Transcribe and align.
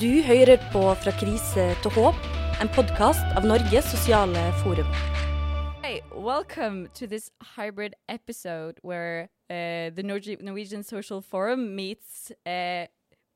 Du 0.00 0.22
hører 0.22 0.56
på 0.72 0.80
Fra 0.94 1.10
krise 1.20 1.64
til 1.82 1.90
håp, 1.94 2.16
en 2.62 2.70
podkast 2.74 3.36
av 3.38 3.44
Norges 3.46 3.84
sosiale 3.84 4.40
forum. 4.62 4.88
Hey, 5.84 6.00
welcome 6.10 6.88
to 6.94 7.06
this 7.06 7.30
hybrid 7.56 7.94
episode 8.08 8.74
where 8.82 9.28
uh, 9.50 9.94
the 9.94 10.02
Norwegian 10.02 10.82
Social 10.82 11.22
Forum 11.22 11.76
meets 11.76 12.32
uh, 12.46 12.86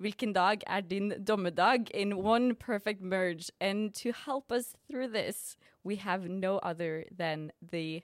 Hvilken 0.00 0.32
dag 0.32 0.62
er 0.66 0.80
din 0.80 1.12
dommedag 1.25 1.90
in 1.94 2.12
one 2.12 2.54
perfect 2.54 3.00
merge. 3.00 3.50
And 3.61 3.95
to 3.95 4.12
help 4.27 4.52
us 4.52 4.75
through 4.90 5.12
this, 5.12 5.56
we 5.84 5.96
have 5.96 6.29
no 6.29 6.59
other 6.59 7.04
than 7.18 7.50
the 7.72 8.02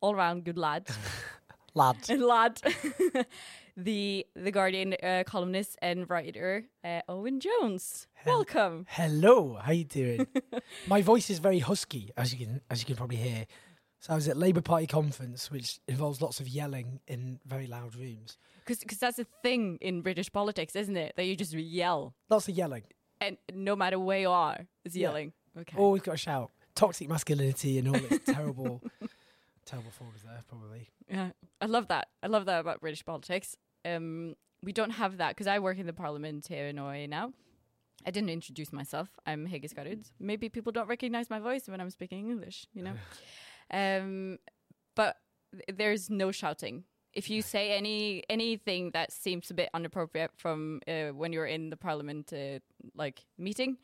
all 0.00 0.14
round 0.14 0.44
good 0.44 0.58
lad. 0.58 0.82
Lad. 1.76 2.08
lad. 2.18 2.62
the 3.76 4.26
The 4.34 4.50
Guardian 4.50 4.94
uh, 5.02 5.24
columnist 5.26 5.76
and 5.82 6.08
writer, 6.08 6.64
uh, 6.84 7.00
Owen 7.08 7.40
Jones. 7.40 8.06
Welcome. 8.24 8.86
Hello, 8.88 9.58
how 9.62 9.72
you 9.72 9.84
doing? 9.84 10.26
My 10.86 11.02
voice 11.02 11.30
is 11.30 11.38
very 11.38 11.58
husky, 11.60 12.10
as 12.16 12.32
you 12.32 12.46
can 12.46 12.60
as 12.70 12.80
you 12.80 12.86
can 12.86 12.96
probably 12.96 13.16
hear. 13.18 13.46
So 14.00 14.12
I 14.12 14.16
was 14.16 14.28
at 14.28 14.36
Labour 14.36 14.60
Party 14.60 14.86
conference, 14.86 15.50
which 15.50 15.78
involves 15.88 16.20
lots 16.20 16.38
of 16.40 16.48
yelling 16.48 17.00
in 17.08 17.40
very 17.46 17.66
loud 17.66 17.94
rooms. 17.96 18.36
Because 18.66 18.98
that's 18.98 19.18
a 19.18 19.26
thing 19.42 19.78
in 19.80 20.02
British 20.02 20.30
politics, 20.32 20.74
isn't 20.76 20.96
it? 20.96 21.14
That 21.16 21.24
you 21.24 21.36
just 21.36 21.52
yell. 21.52 22.14
Lots 22.28 22.48
of 22.48 22.54
yelling. 22.56 22.82
and 23.20 23.36
no 23.52 23.74
matter 23.76 23.98
where 23.98 24.18
you 24.20 24.30
are, 24.30 24.66
it's 24.84 24.94
Yeah. 24.94 25.08
yelling. 25.08 25.32
Okay. 25.58 25.76
Always 25.78 26.02
got 26.02 26.12
to 26.12 26.18
shout. 26.18 26.50
Toxic 26.74 27.08
masculinity 27.08 27.78
and 27.78 27.88
all 27.88 27.94
its 27.96 28.26
terrible, 28.26 28.82
terrible 29.64 29.90
forms 29.90 30.22
there, 30.22 30.42
probably. 30.48 30.90
Yeah, 31.08 31.30
I 31.60 31.66
love 31.66 31.88
that. 31.88 32.08
I 32.22 32.26
love 32.26 32.44
that 32.46 32.60
about 32.60 32.80
British 32.80 33.04
politics. 33.04 33.56
Um, 33.86 34.34
we 34.62 34.72
don't 34.72 34.90
have 34.90 35.18
that 35.18 35.30
because 35.30 35.46
I 35.46 35.58
work 35.58 35.78
in 35.78 35.86
the 35.86 35.92
parliament 35.92 36.46
here 36.48 36.66
in 36.68 36.76
Norway 36.76 37.06
now. 37.06 37.32
I 38.06 38.10
didn't 38.10 38.30
introduce 38.30 38.72
myself. 38.72 39.08
I'm 39.26 39.46
Hege 39.46 39.72
Skarud. 39.72 40.10
Maybe 40.20 40.48
people 40.48 40.72
don't 40.72 40.88
recognize 40.88 41.30
my 41.30 41.38
voice 41.40 41.68
when 41.68 41.80
I'm 41.80 41.90
speaking 41.90 42.28
English, 42.30 42.66
you 42.74 42.82
know. 42.82 42.94
um, 43.70 44.38
but 44.94 45.16
th- 45.52 45.76
there's 45.78 46.10
no 46.10 46.30
shouting. 46.32 46.84
If 47.12 47.30
you 47.30 47.40
say 47.42 47.72
any 47.76 48.22
anything 48.28 48.90
that 48.92 49.10
seems 49.12 49.50
a 49.50 49.54
bit 49.54 49.70
inappropriate 49.74 50.32
from 50.36 50.80
uh, 50.86 51.08
when 51.20 51.32
you're 51.32 51.46
in 51.46 51.70
the 51.70 51.76
parliament 51.76 52.32
uh, 52.32 52.58
like 52.94 53.24
meeting, 53.38 53.78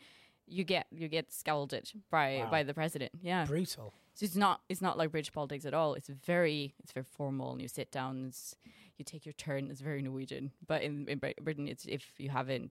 you 0.46 0.64
get 0.64 0.86
you 0.90 1.08
get 1.08 1.32
scolded 1.32 1.90
by 2.10 2.38
Wow. 2.44 2.50
by 2.50 2.62
the 2.62 2.74
president. 2.74 3.12
Yeah. 3.22 3.44
Brutal. 3.46 3.94
So 4.14 4.24
it's 4.24 4.36
not 4.36 4.60
it's 4.68 4.82
not 4.82 4.98
like 4.98 5.10
British 5.10 5.32
politics 5.32 5.64
at 5.64 5.74
all. 5.74 5.94
It's 5.94 6.08
very 6.08 6.74
it's 6.82 6.92
very 6.92 7.04
formal, 7.04 7.52
and 7.52 7.62
you 7.62 7.68
sit 7.68 7.90
down, 7.90 8.26
it's, 8.28 8.54
you 8.98 9.04
take 9.04 9.24
your 9.24 9.32
turn. 9.32 9.70
It's 9.70 9.80
very 9.80 10.02
Norwegian. 10.02 10.52
But 10.66 10.82
in, 10.82 11.06
in 11.08 11.18
Brit- 11.18 11.42
Britain, 11.42 11.66
it's 11.68 11.86
if 11.86 12.04
you 12.18 12.28
haven't 12.28 12.70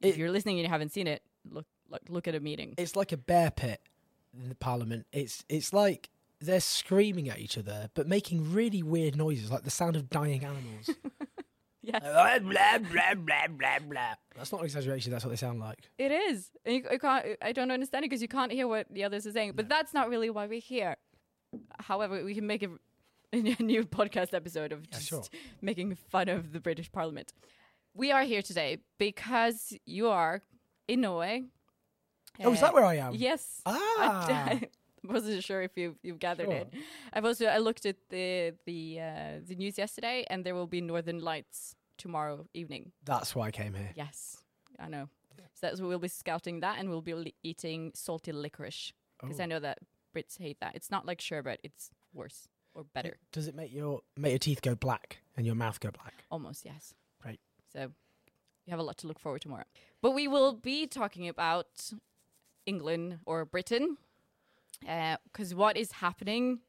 if 0.00 0.14
It- 0.14 0.18
you're 0.18 0.30
listening 0.30 0.58
and 0.58 0.64
you 0.64 0.70
haven't 0.70 0.92
seen 0.92 1.06
it, 1.06 1.22
look 1.50 1.66
look 1.90 2.02
look 2.08 2.26
at 2.28 2.34
a 2.34 2.40
meeting. 2.40 2.74
It's 2.78 2.96
like 2.96 3.12
a 3.12 3.16
bear 3.18 3.50
pit 3.50 3.80
in 4.38 4.48
the 4.48 4.54
parliament. 4.54 5.06
It's 5.12 5.44
it's 5.48 5.72
like 5.72 6.08
they're 6.40 6.60
screaming 6.60 7.28
at 7.28 7.38
each 7.38 7.58
other, 7.58 7.90
but 7.94 8.06
making 8.06 8.52
really 8.52 8.82
weird 8.82 9.16
noises, 9.16 9.50
like 9.50 9.64
the 9.64 9.70
sound 9.70 9.96
of 9.96 10.08
dying 10.08 10.44
animals. 10.44 10.88
yes, 11.92 12.02
blah, 12.02 12.38
blah, 12.38 12.78
blah, 12.78 13.14
blah, 13.14 13.46
blah, 13.48 13.78
blah. 13.88 14.14
That's 14.36 14.52
not 14.52 14.60
an 14.60 14.64
exaggeration. 14.66 15.12
That's 15.12 15.24
what 15.24 15.30
they 15.30 15.36
sound 15.36 15.60
like. 15.60 15.78
it 15.98 16.10
is. 16.12 16.50
And 16.64 16.76
you, 16.76 16.84
you 16.92 16.98
can't. 16.98 17.24
I 17.42 17.52
don't 17.52 17.70
understand 17.70 18.04
it 18.04 18.08
because 18.10 18.22
you 18.22 18.28
can't 18.28 18.52
hear 18.52 18.66
what 18.68 18.86
the 18.90 19.04
others 19.04 19.26
are 19.26 19.32
saying. 19.32 19.52
But 19.54 19.68
that's 19.68 19.92
not 19.94 20.08
really 20.08 20.30
why 20.30 20.46
we're 20.46 20.60
here. 20.60 20.96
However, 21.80 22.24
we 22.24 22.34
can 22.34 22.46
make 22.46 22.62
a, 22.62 22.70
a 23.32 23.62
new 23.62 23.84
podcast 23.84 24.34
episode 24.34 24.72
of 24.72 24.80
Yeah, 24.80 24.98
just 24.98 25.08
sure. 25.08 25.22
making 25.62 25.94
fun 25.94 26.28
of 26.28 26.52
the 26.52 26.60
British 26.60 26.90
Parliament. 26.92 27.32
We 27.94 28.12
are 28.12 28.22
here 28.22 28.42
today 28.42 28.78
because 28.98 29.76
you 29.86 30.08
are 30.08 30.42
in 30.86 31.00
Norway. 31.00 31.44
Oh, 32.44 32.52
is 32.52 32.58
Uh, 32.58 32.66
that 32.66 32.74
where 32.74 32.84
I 32.84 32.96
am? 32.96 33.14
Yes. 33.14 33.60
Ah. 33.66 34.26
I, 34.50 34.60
wasn't 35.04 35.42
sure 35.42 35.62
if 35.62 35.70
you 35.76 35.96
you've 36.02 36.18
gathered 36.18 36.46
Sure. 36.46 36.54
it. 36.56 36.74
I've 37.12 37.24
also 37.24 37.46
I 37.46 37.58
looked 37.58 37.86
at 37.86 37.96
the 38.10 38.54
the 38.66 39.00
uh, 39.00 39.40
the 39.48 39.54
news 39.56 39.78
yesterday, 39.78 40.24
and 40.28 40.44
there 40.44 40.54
will 40.54 40.66
be 40.66 40.80
Northern 40.80 41.20
Lights 41.20 41.74
tomorrow 41.98 42.46
evening. 42.54 42.92
That's 43.04 43.34
why 43.34 43.48
I 43.48 43.50
came 43.50 43.74
here. 43.74 43.90
Yes, 43.94 44.38
I 44.78 44.88
know. 44.88 45.08
So 45.54 45.66
that's 45.66 45.80
we'll 45.80 45.98
be 45.98 46.08
scouting 46.08 46.60
that, 46.60 46.78
and 46.78 46.88
we'll 46.88 47.02
be 47.02 47.14
li- 47.14 47.34
eating 47.42 47.92
salty 47.94 48.32
licorice 48.32 48.92
because 49.20 49.40
Oh. 49.40 49.42
I 49.42 49.46
know 49.46 49.58
that 49.60 49.78
Brits 50.16 50.38
hate 50.38 50.58
that. 50.60 50.74
It's 50.74 50.90
not 50.90 51.04
like 51.06 51.20
sherbet; 51.20 51.60
it's 51.62 51.90
worse 52.14 52.48
or 52.74 52.84
better. 52.84 53.18
Does 53.32 53.48
it 53.48 53.54
make 53.54 53.72
your 53.72 54.00
make 54.16 54.30
your 54.32 54.38
teeth 54.38 54.62
go 54.62 54.74
black 54.74 55.18
and 55.36 55.44
your 55.44 55.54
mouth 55.54 55.80
go 55.80 55.90
black? 55.90 56.14
Almost, 56.30 56.64
yes. 56.64 56.94
Right. 57.24 57.40
So 57.72 57.80
you 58.66 58.70
have 58.70 58.78
a 58.78 58.82
lot 58.82 58.98
to 58.98 59.06
look 59.06 59.18
forward 59.18 59.40
to 59.42 59.48
tomorrow. 59.48 59.64
But 60.00 60.12
we 60.12 60.28
will 60.28 60.52
be 60.52 60.86
talking 60.86 61.28
about 61.28 61.90
England 62.66 63.18
or 63.26 63.44
Britain 63.44 63.96
uh, 64.88 65.16
because 65.24 65.54
what 65.54 65.76
is 65.76 65.92
happening 65.92 66.60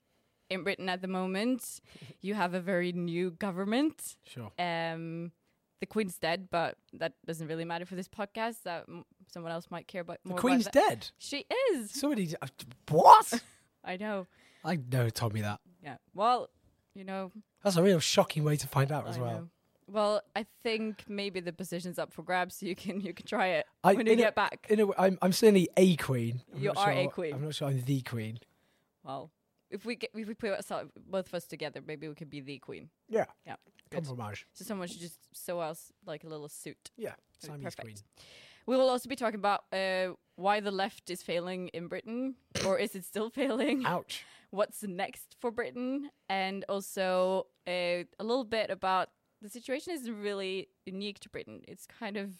in 0.49 0.63
Britain 0.63 0.89
at 0.89 1.01
the 1.01 1.07
moment, 1.07 1.81
you 2.21 2.33
have 2.33 2.53
a 2.53 2.59
very 2.59 2.91
new 2.91 3.31
government. 3.31 4.17
Sure. 4.25 4.51
Um, 4.59 5.31
the 5.79 5.85
Queen's 5.85 6.17
dead, 6.17 6.49
but 6.51 6.75
that 6.93 7.13
doesn't 7.25 7.47
really 7.47 7.65
matter 7.65 7.85
for 7.85 7.95
this 7.95 8.07
podcast. 8.07 8.63
That 8.63 8.83
m- 8.89 9.05
someone 9.31 9.51
else 9.51 9.67
might 9.71 9.87
care 9.87 10.01
about 10.01 10.17
The. 10.25 10.33
Queen's 10.33 10.67
dead. 10.67 11.09
She 11.17 11.45
is. 11.71 11.91
Somebody. 11.91 12.33
uh, 12.41 12.47
What? 12.89 13.41
I 13.85 13.95
know. 13.97 14.27
I 14.65 14.77
know. 14.91 15.09
Told 15.09 15.33
me 15.33 15.41
that. 15.41 15.59
Yeah. 15.81 15.95
Well, 16.13 16.49
you 16.93 17.05
know, 17.05 17.31
That's 17.63 17.77
a 17.77 17.83
real 17.83 17.99
shocking 17.99 18.43
way 18.43 18.57
to 18.57 18.67
find 18.67 18.91
out 18.91 19.07
as 19.07 19.17
I 19.17 19.21
well. 19.21 19.31
know. 19.31 19.49
Well, 19.87 20.21
I 20.35 20.45
think 20.61 21.05
maybe 21.07 21.39
the 21.39 21.53
position's 21.53 21.97
up 21.97 22.11
for 22.13 22.21
grabs, 22.23 22.55
so 22.57 22.65
you 22.65 22.75
can 22.75 22.99
you 23.01 23.13
can 23.13 23.25
try 23.25 23.47
it 23.47 23.65
I- 23.83 23.93
when 23.93 24.05
you 24.05 24.13
in 24.13 24.19
a- 24.19 24.23
get 24.23 24.35
back. 24.35 24.67
In 24.69 24.81
a 24.81 24.87
I'm 25.01 25.17
I'm 25.21 25.31
certainly 25.31 25.69
a 25.77 25.95
queen. 25.95 26.41
I'm 26.53 26.61
You 26.61 26.73
are 26.75 26.91
a 26.91 27.07
queen. 27.07 27.33
I'm 27.35 27.43
not 27.45 27.55
sure 27.55 27.69
I'm 27.69 27.81
the 27.81 28.01
queen. 28.01 28.39
well, 29.03 29.31
if 29.69 29.85
we 29.85 29.95
get 29.95 30.11
if 30.13 30.27
we 30.27 30.33
put 30.33 30.51
us, 30.51 30.71
both 31.09 31.27
of 31.27 31.33
us 31.33 31.45
together, 31.45 31.81
maybe 31.85 32.07
we 32.07 32.15
could 32.15 32.29
be 32.29 32.41
the 32.41 32.57
queen. 32.59 32.89
Yeah. 33.07 33.25
Yeah, 33.45 33.55
good. 33.89 34.03
Compromise. 34.05 34.45
So 34.53 34.65
someone 34.65 34.87
should 34.87 35.01
just 35.01 35.19
sew 35.33 35.59
us 35.59 35.91
like 36.05 36.23
a 36.23 36.27
little 36.27 36.49
suit. 36.49 36.91
Yeah. 36.97 37.09
That'd 37.09 37.17
be 37.41 37.47
Siamese 37.47 37.63
perfect. 37.63 37.81
queen. 37.81 37.95
We 38.65 38.77
will 38.77 38.89
also 38.89 39.09
be 39.09 39.15
talking 39.15 39.39
about 39.39 39.63
uh, 39.73 40.13
why 40.35 40.59
the 40.59 40.71
left 40.71 41.09
is 41.09 41.23
failing 41.23 41.69
in 41.69 41.87
Britain, 41.87 42.35
or 42.65 42.77
is 42.77 42.95
it 42.95 43.03
still 43.03 43.29
failing? 43.29 43.83
Ouch. 43.85 44.23
What's 44.51 44.83
next 44.83 45.35
for 45.39 45.51
Britain, 45.51 46.09
and 46.27 46.65
also 46.69 47.47
uh, 47.67 47.71
a 47.71 48.23
little 48.23 48.43
bit 48.43 48.69
about 48.69 49.09
the 49.41 49.49
situation 49.49 49.93
isn't 49.93 50.21
really 50.21 50.69
unique 50.85 51.19
to 51.21 51.29
Britain. 51.29 51.61
It's 51.67 51.85
kind 51.87 52.17
of 52.17 52.33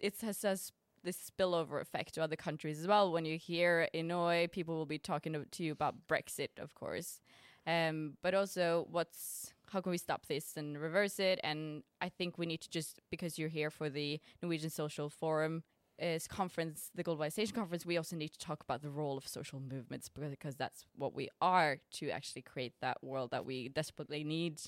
it 0.00 0.20
has 0.20 0.42
has 0.42 0.72
this 1.06 1.30
spillover 1.30 1.80
effect 1.80 2.14
to 2.14 2.22
other 2.22 2.36
countries 2.36 2.78
as 2.80 2.86
well. 2.86 3.10
When 3.10 3.24
you 3.24 3.38
hear 3.38 3.88
in 3.94 4.08
Norway, 4.08 4.46
people 4.48 4.76
will 4.76 4.86
be 4.86 4.98
talking 4.98 5.46
to, 5.50 5.64
you 5.64 5.72
about 5.72 5.94
Brexit, 6.08 6.58
of 6.58 6.74
course, 6.74 7.20
um, 7.66 8.18
but 8.22 8.34
also 8.34 8.86
what's 8.90 9.54
how 9.70 9.80
can 9.80 9.90
we 9.90 9.98
stop 9.98 10.26
this 10.26 10.56
and 10.56 10.78
reverse 10.78 11.18
it? 11.18 11.40
And 11.42 11.82
I 12.00 12.08
think 12.08 12.38
we 12.38 12.46
need 12.46 12.60
to 12.60 12.70
just 12.70 13.00
because 13.10 13.38
you're 13.38 13.48
here 13.48 13.70
for 13.70 13.88
the 13.88 14.20
Norwegian 14.42 14.70
Social 14.70 15.08
Forum 15.08 15.64
is 15.98 16.28
conference, 16.28 16.90
the 16.94 17.02
globalization 17.02 17.54
conference, 17.54 17.86
we 17.86 17.96
also 17.96 18.16
need 18.16 18.32
to 18.32 18.38
talk 18.38 18.62
about 18.62 18.82
the 18.82 18.90
role 18.90 19.16
of 19.16 19.26
social 19.26 19.60
movements 19.60 20.08
because, 20.08 20.30
because 20.30 20.56
that's 20.56 20.84
what 20.94 21.14
we 21.14 21.28
are 21.40 21.78
to 21.92 22.10
actually 22.10 22.42
create 22.42 22.74
that 22.80 23.02
world 23.02 23.30
that 23.30 23.46
we 23.46 23.68
desperately 23.68 24.22
need 24.22 24.60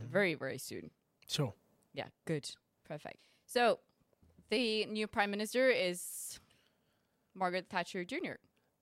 very, 0.00 0.34
very 0.34 0.58
soon. 0.58 0.90
Sure. 1.28 1.52
Yeah, 1.92 2.06
good. 2.24 2.48
Perfect. 2.86 3.26
So 3.46 3.80
the 4.50 4.86
new 4.86 5.06
prime 5.06 5.30
minister 5.30 5.68
is 5.68 6.40
Margaret 7.34 7.66
Thatcher 7.68 8.04
Jr. 8.04 8.38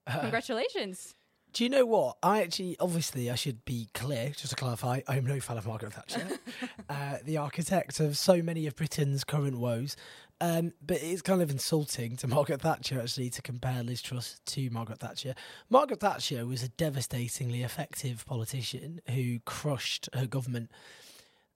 Congratulations. 0.20 1.14
Do 1.54 1.62
you 1.62 1.70
know 1.70 1.86
what? 1.86 2.16
I 2.20 2.42
actually, 2.42 2.76
obviously, 2.80 3.30
I 3.30 3.36
should 3.36 3.64
be 3.64 3.88
clear, 3.94 4.30
just 4.30 4.50
to 4.50 4.56
clarify, 4.56 5.02
I 5.06 5.16
am 5.16 5.24
no 5.24 5.38
fan 5.38 5.56
of 5.56 5.68
Margaret 5.68 5.92
Thatcher, 5.92 6.26
uh, 6.88 7.18
the 7.24 7.36
architect 7.36 8.00
of 8.00 8.18
so 8.18 8.42
many 8.42 8.66
of 8.66 8.74
Britain's 8.74 9.22
current 9.22 9.60
woes. 9.60 9.94
Um, 10.40 10.72
but 10.84 11.00
it's 11.00 11.22
kind 11.22 11.40
of 11.40 11.52
insulting 11.52 12.16
to 12.16 12.26
Margaret 12.26 12.60
Thatcher, 12.60 13.00
actually, 13.00 13.30
to 13.30 13.40
compare 13.40 13.84
Liz 13.84 14.02
Truss 14.02 14.40
to 14.46 14.68
Margaret 14.70 14.98
Thatcher. 14.98 15.36
Margaret 15.70 16.00
Thatcher 16.00 16.44
was 16.44 16.64
a 16.64 16.68
devastatingly 16.70 17.62
effective 17.62 18.26
politician 18.26 19.00
who 19.10 19.38
crushed 19.46 20.08
her 20.12 20.26
government. 20.26 20.72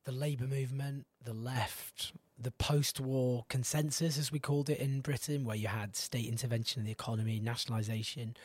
The 0.05 0.13
Labour 0.13 0.47
movement, 0.47 1.07
the 1.25 1.35
left, 1.35 2.13
the 2.39 2.53
post 2.53 3.01
war 3.01 3.45
consensus, 3.49 4.19
as 4.19 4.31
we 4.31 4.39
called 4.39 4.71
it 4.71 4.79
in 4.79 5.01
Britain, 5.01 5.45
where 5.45 5.57
you 5.57 5.69
had 5.69 5.97
state 5.97 6.27
intervention 6.27 6.81
in 6.81 6.87
the 6.87 6.93
economy, 6.93 7.41
nationalisation 7.41 8.37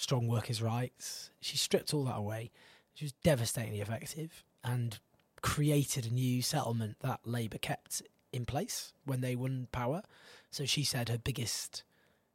strong 0.00 0.26
workers' 0.26 0.62
rights. 0.62 1.30
She 1.40 1.58
stripped 1.58 1.92
all 1.92 2.04
that 2.04 2.16
away. 2.16 2.50
She 2.94 3.04
was 3.04 3.12
devastatingly 3.22 3.80
effective 3.80 4.44
and 4.64 4.98
created 5.42 6.06
a 6.06 6.14
new 6.14 6.42
settlement 6.42 6.96
that 7.00 7.20
Labour 7.24 7.58
kept 7.58 8.02
in 8.32 8.46
place 8.46 8.92
when 9.04 9.20
they 9.20 9.36
won 9.36 9.68
power. 9.72 10.02
So 10.50 10.64
she 10.64 10.84
said 10.84 11.08
her 11.08 11.18
biggest 11.18 11.82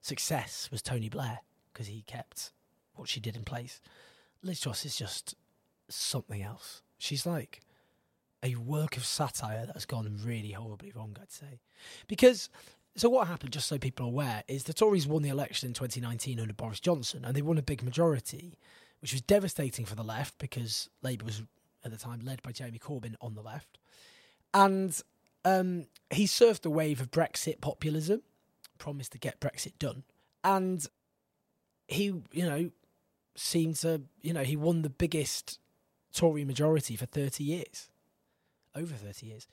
success 0.01 0.69
was 0.71 0.81
Tony 0.81 1.09
Blair 1.09 1.39
because 1.73 1.87
he 1.87 2.03
kept 2.03 2.51
what 2.93 3.09
she 3.09 3.19
did 3.19 3.35
in 3.35 3.43
place. 3.43 3.81
Liz 4.43 4.59
Truss 4.59 4.85
is 4.85 4.95
just 4.95 5.35
something 5.89 6.43
else. 6.43 6.83
She's 6.99 7.25
like 7.25 7.61
a 8.45 8.55
work 8.55 8.95
of 8.95 9.05
satire 9.05 9.65
that 9.65 9.75
has 9.75 9.85
gone 9.85 10.19
really 10.23 10.51
horribly 10.51 10.91
wrong, 10.95 11.17
I'd 11.19 11.31
say. 11.31 11.59
Because, 12.07 12.49
so 12.95 13.09
what 13.09 13.27
happened, 13.27 13.51
just 13.51 13.67
so 13.67 13.77
people 13.77 14.05
are 14.05 14.09
aware, 14.09 14.43
is 14.47 14.63
the 14.63 14.73
Tories 14.73 15.07
won 15.07 15.23
the 15.23 15.29
election 15.29 15.67
in 15.67 15.73
2019 15.73 16.39
under 16.39 16.53
Boris 16.53 16.79
Johnson 16.79 17.25
and 17.25 17.35
they 17.35 17.41
won 17.41 17.57
a 17.57 17.63
big 17.63 17.81
majority, 17.83 18.57
which 19.01 19.13
was 19.13 19.21
devastating 19.21 19.85
for 19.85 19.95
the 19.95 20.03
left 20.03 20.37
because 20.37 20.89
Labour 21.01 21.25
was 21.25 21.41
at 21.83 21.91
the 21.91 21.97
time 21.97 22.21
led 22.23 22.41
by 22.43 22.51
Jeremy 22.51 22.79
Corbyn 22.79 23.15
on 23.21 23.35
the 23.35 23.41
left. 23.41 23.79
And 24.53 24.99
um, 25.43 25.87
he 26.11 26.25
surfed 26.25 26.65
a 26.65 26.69
wave 26.69 27.01
of 27.01 27.11
Brexit 27.11 27.61
populism, 27.61 28.21
promised 28.77 29.11
to 29.13 29.17
get 29.17 29.39
Brexit 29.39 29.77
done. 29.79 30.03
And 30.43 30.85
he, 31.87 32.05
you 32.31 32.45
know, 32.45 32.71
seemed 33.35 33.75
to, 33.77 34.01
you 34.21 34.33
know, 34.33 34.43
he 34.43 34.55
won 34.55 34.81
the 34.81 34.89
biggest 34.89 35.59
Tory 36.13 36.45
majority 36.45 36.95
for 36.95 37.05
30 37.05 37.43
years, 37.43 37.89
over 38.75 38.93
30 38.93 39.25
years. 39.25 39.47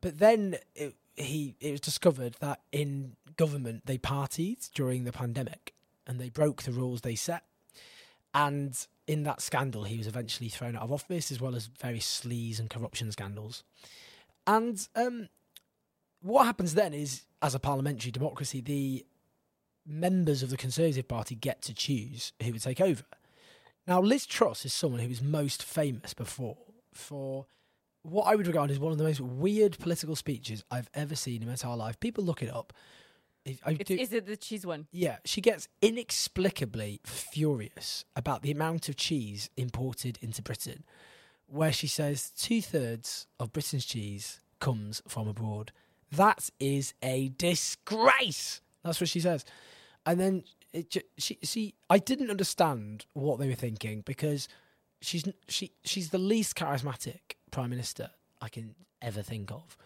But 0.00 0.18
then 0.18 0.56
it, 0.74 0.94
he 1.14 1.56
it 1.60 1.72
was 1.72 1.80
discovered 1.80 2.36
that 2.40 2.60
in 2.72 3.16
government 3.36 3.86
they 3.86 3.98
partied 3.98 4.70
during 4.72 5.04
the 5.04 5.12
pandemic 5.12 5.74
and 6.06 6.20
they 6.20 6.28
broke 6.28 6.62
the 6.62 6.72
rules 6.72 7.00
they 7.00 7.14
set. 7.14 7.44
And 8.34 8.76
in 9.06 9.22
that 9.22 9.40
scandal, 9.40 9.84
he 9.84 9.96
was 9.96 10.06
eventually 10.06 10.48
thrown 10.48 10.76
out 10.76 10.82
of 10.82 10.92
office, 10.92 11.30
as 11.30 11.40
well 11.40 11.54
as 11.54 11.66
various 11.80 12.04
sleaze 12.04 12.58
and 12.58 12.68
corruption 12.68 13.10
scandals. 13.10 13.64
And 14.46 14.86
um, 14.94 15.28
what 16.20 16.44
happens 16.44 16.74
then 16.74 16.92
is, 16.92 17.22
as 17.40 17.54
a 17.54 17.58
parliamentary 17.58 18.10
democracy, 18.10 18.60
the 18.60 19.06
members 19.86 20.42
of 20.42 20.50
the 20.50 20.56
Conservative 20.56 21.08
Party 21.08 21.34
get 21.34 21.62
to 21.62 21.74
choose 21.74 22.32
who 22.42 22.52
would 22.52 22.62
take 22.62 22.80
over. 22.80 23.04
Now, 23.86 24.00
Liz 24.00 24.26
Truss 24.26 24.64
is 24.64 24.72
someone 24.72 25.00
who 25.00 25.10
is 25.10 25.22
most 25.22 25.62
famous 25.62 26.12
before 26.12 26.58
for 26.92 27.46
what 28.06 28.26
I 28.26 28.36
would 28.36 28.46
regard 28.46 28.70
as 28.70 28.78
one 28.78 28.92
of 28.92 28.98
the 28.98 29.04
most 29.04 29.20
weird 29.20 29.78
political 29.78 30.14
speeches 30.14 30.64
I've 30.70 30.88
ever 30.94 31.16
seen 31.16 31.42
in 31.42 31.48
my 31.48 31.52
entire 31.52 31.76
life. 31.76 31.98
People 31.98 32.24
look 32.24 32.42
it 32.42 32.54
up. 32.54 32.72
Do- 33.44 33.94
is 33.94 34.12
it 34.12 34.26
the 34.26 34.36
cheese 34.36 34.66
one? 34.66 34.88
yeah, 34.90 35.18
she 35.24 35.40
gets 35.40 35.68
inexplicably 35.80 37.00
furious 37.04 38.04
about 38.16 38.42
the 38.42 38.50
amount 38.50 38.88
of 38.88 38.96
cheese 38.96 39.50
imported 39.56 40.18
into 40.20 40.42
Britain, 40.42 40.82
where 41.46 41.72
she 41.72 41.86
says 41.86 42.30
two 42.30 42.60
thirds 42.60 43.28
of 43.38 43.52
Britain's 43.52 43.84
cheese 43.84 44.40
comes 44.58 45.00
from 45.06 45.28
abroad. 45.28 45.70
That 46.10 46.50
is 46.58 46.94
a 47.02 47.28
disgrace. 47.28 48.60
That's 48.82 49.00
what 49.00 49.10
she 49.10 49.20
says. 49.20 49.44
And 50.04 50.18
then 50.18 50.44
it, 50.72 50.96
she, 51.18 51.38
see, 51.44 51.74
I 51.88 51.98
didn't 51.98 52.30
understand 52.30 53.06
what 53.12 53.38
they 53.38 53.48
were 53.48 53.54
thinking 53.54 54.02
because 54.04 54.48
she's 55.00 55.24
she 55.48 55.72
she's 55.84 56.10
the 56.10 56.18
least 56.18 56.56
charismatic 56.56 57.35
prime 57.56 57.70
minister 57.70 58.10
I 58.42 58.50
can 58.50 58.74
ever 59.00 59.22
think 59.22 59.50
of. 59.50 59.78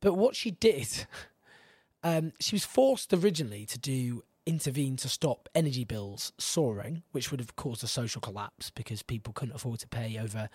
But 0.00 0.14
what 0.14 0.36
she 0.36 0.52
did 0.52 1.06
um, 2.04 2.32
she 2.38 2.54
was 2.54 2.64
forced 2.64 3.12
originally 3.12 3.66
to 3.66 3.78
do 3.80 4.22
intervene 4.46 4.94
to 4.98 5.08
stop 5.08 5.48
energy 5.56 5.82
bills 5.82 6.32
soaring, 6.38 7.02
which 7.10 7.32
would 7.32 7.40
have 7.40 7.56
caused 7.56 7.82
a 7.82 7.88
social 7.88 8.20
collapse 8.20 8.70
because 8.70 9.02
people 9.02 9.32
couldn't 9.32 9.56
afford 9.56 9.80
to 9.80 9.88
pay 9.88 10.18
over 10.20 10.48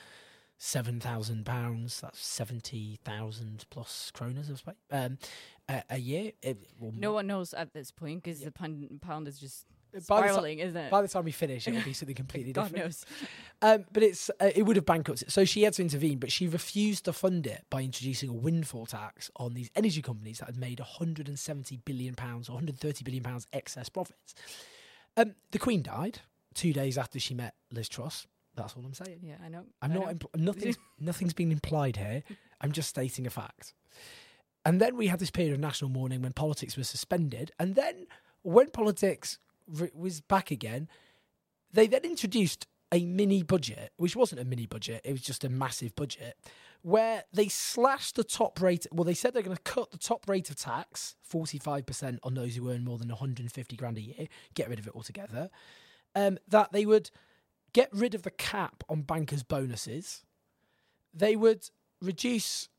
seven 0.57 1.01
thousand 1.01 1.45
pounds. 1.45 1.99
That's 1.99 2.25
seventy 2.25 2.99
thousand 3.03 3.65
plus 3.69 4.09
kroners, 4.15 4.49
I 4.49 4.55
suppose, 4.55 4.75
um, 4.91 5.17
a, 5.67 5.83
a 5.89 5.97
year. 5.97 6.31
It, 6.41 6.57
No 6.79 7.11
one 7.11 7.27
knows 7.27 7.53
at 7.53 7.73
this 7.73 7.91
point 7.91 8.23
because 8.23 8.39
the 8.39 8.51
pound, 8.51 9.01
pound 9.01 9.27
is 9.27 9.39
just 9.41 9.65
by 9.91 9.97
the, 9.99 10.03
spiraling, 10.03 10.59
isn't 10.59 10.77
it? 10.77 10.91
by 10.91 11.01
the 11.01 11.07
time 11.07 11.25
we 11.25 11.31
finish, 11.31 11.67
it'll 11.67 11.81
be 11.83 11.93
something 11.93 12.15
completely 12.23 12.53
God 12.53 12.63
different. 12.63 12.85
knows. 12.85 13.05
Um, 13.61 13.85
but 13.91 14.03
it's 14.03 14.29
uh, 14.39 14.51
it 14.55 14.63
would 14.63 14.75
have 14.75 14.85
bankrupted. 14.85 15.31
So 15.31 15.45
she 15.45 15.63
had 15.63 15.73
to 15.73 15.81
intervene, 15.81 16.17
but 16.19 16.31
she 16.31 16.47
refused 16.47 17.05
to 17.05 17.13
fund 17.13 17.45
it 17.47 17.65
by 17.69 17.81
introducing 17.81 18.29
a 18.29 18.33
windfall 18.33 18.85
tax 18.85 19.29
on 19.37 19.53
these 19.53 19.69
energy 19.75 20.01
companies 20.01 20.39
that 20.39 20.45
had 20.45 20.57
made 20.57 20.79
170 20.79 21.77
billion 21.85 22.15
pounds 22.15 22.49
or 22.49 22.53
130 22.53 23.03
billion 23.03 23.23
pounds 23.23 23.47
excess 23.53 23.89
profits. 23.89 24.35
Um, 25.17 25.35
the 25.51 25.59
Queen 25.59 25.81
died 25.81 26.19
two 26.53 26.73
days 26.73 26.97
after 26.97 27.19
she 27.19 27.33
met 27.33 27.55
Liz 27.71 27.89
Truss. 27.89 28.27
That's 28.55 28.75
all 28.75 28.83
I'm 28.85 28.93
saying. 28.93 29.19
Yeah, 29.23 29.35
I 29.43 29.49
know. 29.49 29.63
I'm 29.81 29.91
I 29.91 29.93
not 29.95 30.05
know. 30.05 30.13
impl- 30.13 30.39
nothing's 30.39 30.77
nothing's 30.99 31.33
been 31.33 31.51
implied 31.51 31.97
here. 31.97 32.23
I'm 32.61 32.71
just 32.71 32.89
stating 32.89 33.25
a 33.27 33.29
fact. 33.29 33.73
And 34.65 34.81
then 34.81 34.97
we 34.97 35.07
had 35.07 35.19
this 35.19 35.31
period 35.31 35.53
of 35.53 35.59
national 35.59 35.89
mourning 35.89 36.21
when 36.21 36.33
politics 36.33 36.75
was 36.75 36.89
suspended, 36.89 37.51
and 37.59 37.75
then 37.75 38.07
when 38.41 38.69
politics 38.69 39.37
was 39.93 40.21
back 40.21 40.51
again, 40.51 40.87
they 41.71 41.87
then 41.87 42.03
introduced 42.03 42.67
a 42.91 43.05
mini 43.05 43.43
budget, 43.43 43.91
which 43.97 44.15
wasn't 44.15 44.41
a 44.41 44.45
mini 44.45 44.65
budget; 44.65 45.01
it 45.03 45.11
was 45.11 45.21
just 45.21 45.43
a 45.43 45.49
massive 45.49 45.95
budget, 45.95 46.37
where 46.81 47.23
they 47.31 47.47
slashed 47.47 48.15
the 48.15 48.23
top 48.23 48.61
rate. 48.61 48.87
Well, 48.91 49.03
they 49.03 49.13
said 49.13 49.33
they're 49.33 49.43
going 49.43 49.55
to 49.55 49.63
cut 49.63 49.91
the 49.91 49.97
top 49.97 50.27
rate 50.27 50.49
of 50.49 50.55
tax, 50.55 51.15
forty-five 51.21 51.85
percent 51.85 52.19
on 52.23 52.33
those 52.33 52.55
who 52.55 52.69
earn 52.71 52.83
more 52.83 52.97
than 52.97 53.09
150 53.09 53.75
grand 53.75 53.97
a 53.97 54.01
year, 54.01 54.27
get 54.55 54.69
rid 54.69 54.79
of 54.79 54.87
it 54.87 54.95
altogether. 54.95 55.49
Um, 56.15 56.39
that 56.47 56.71
they 56.71 56.85
would 56.85 57.11
get 57.73 57.89
rid 57.93 58.15
of 58.15 58.23
the 58.23 58.31
cap 58.31 58.83
on 58.89 59.03
bankers' 59.03 59.43
bonuses. 59.43 60.23
They 61.13 61.35
would 61.35 61.69
reduce 62.01 62.69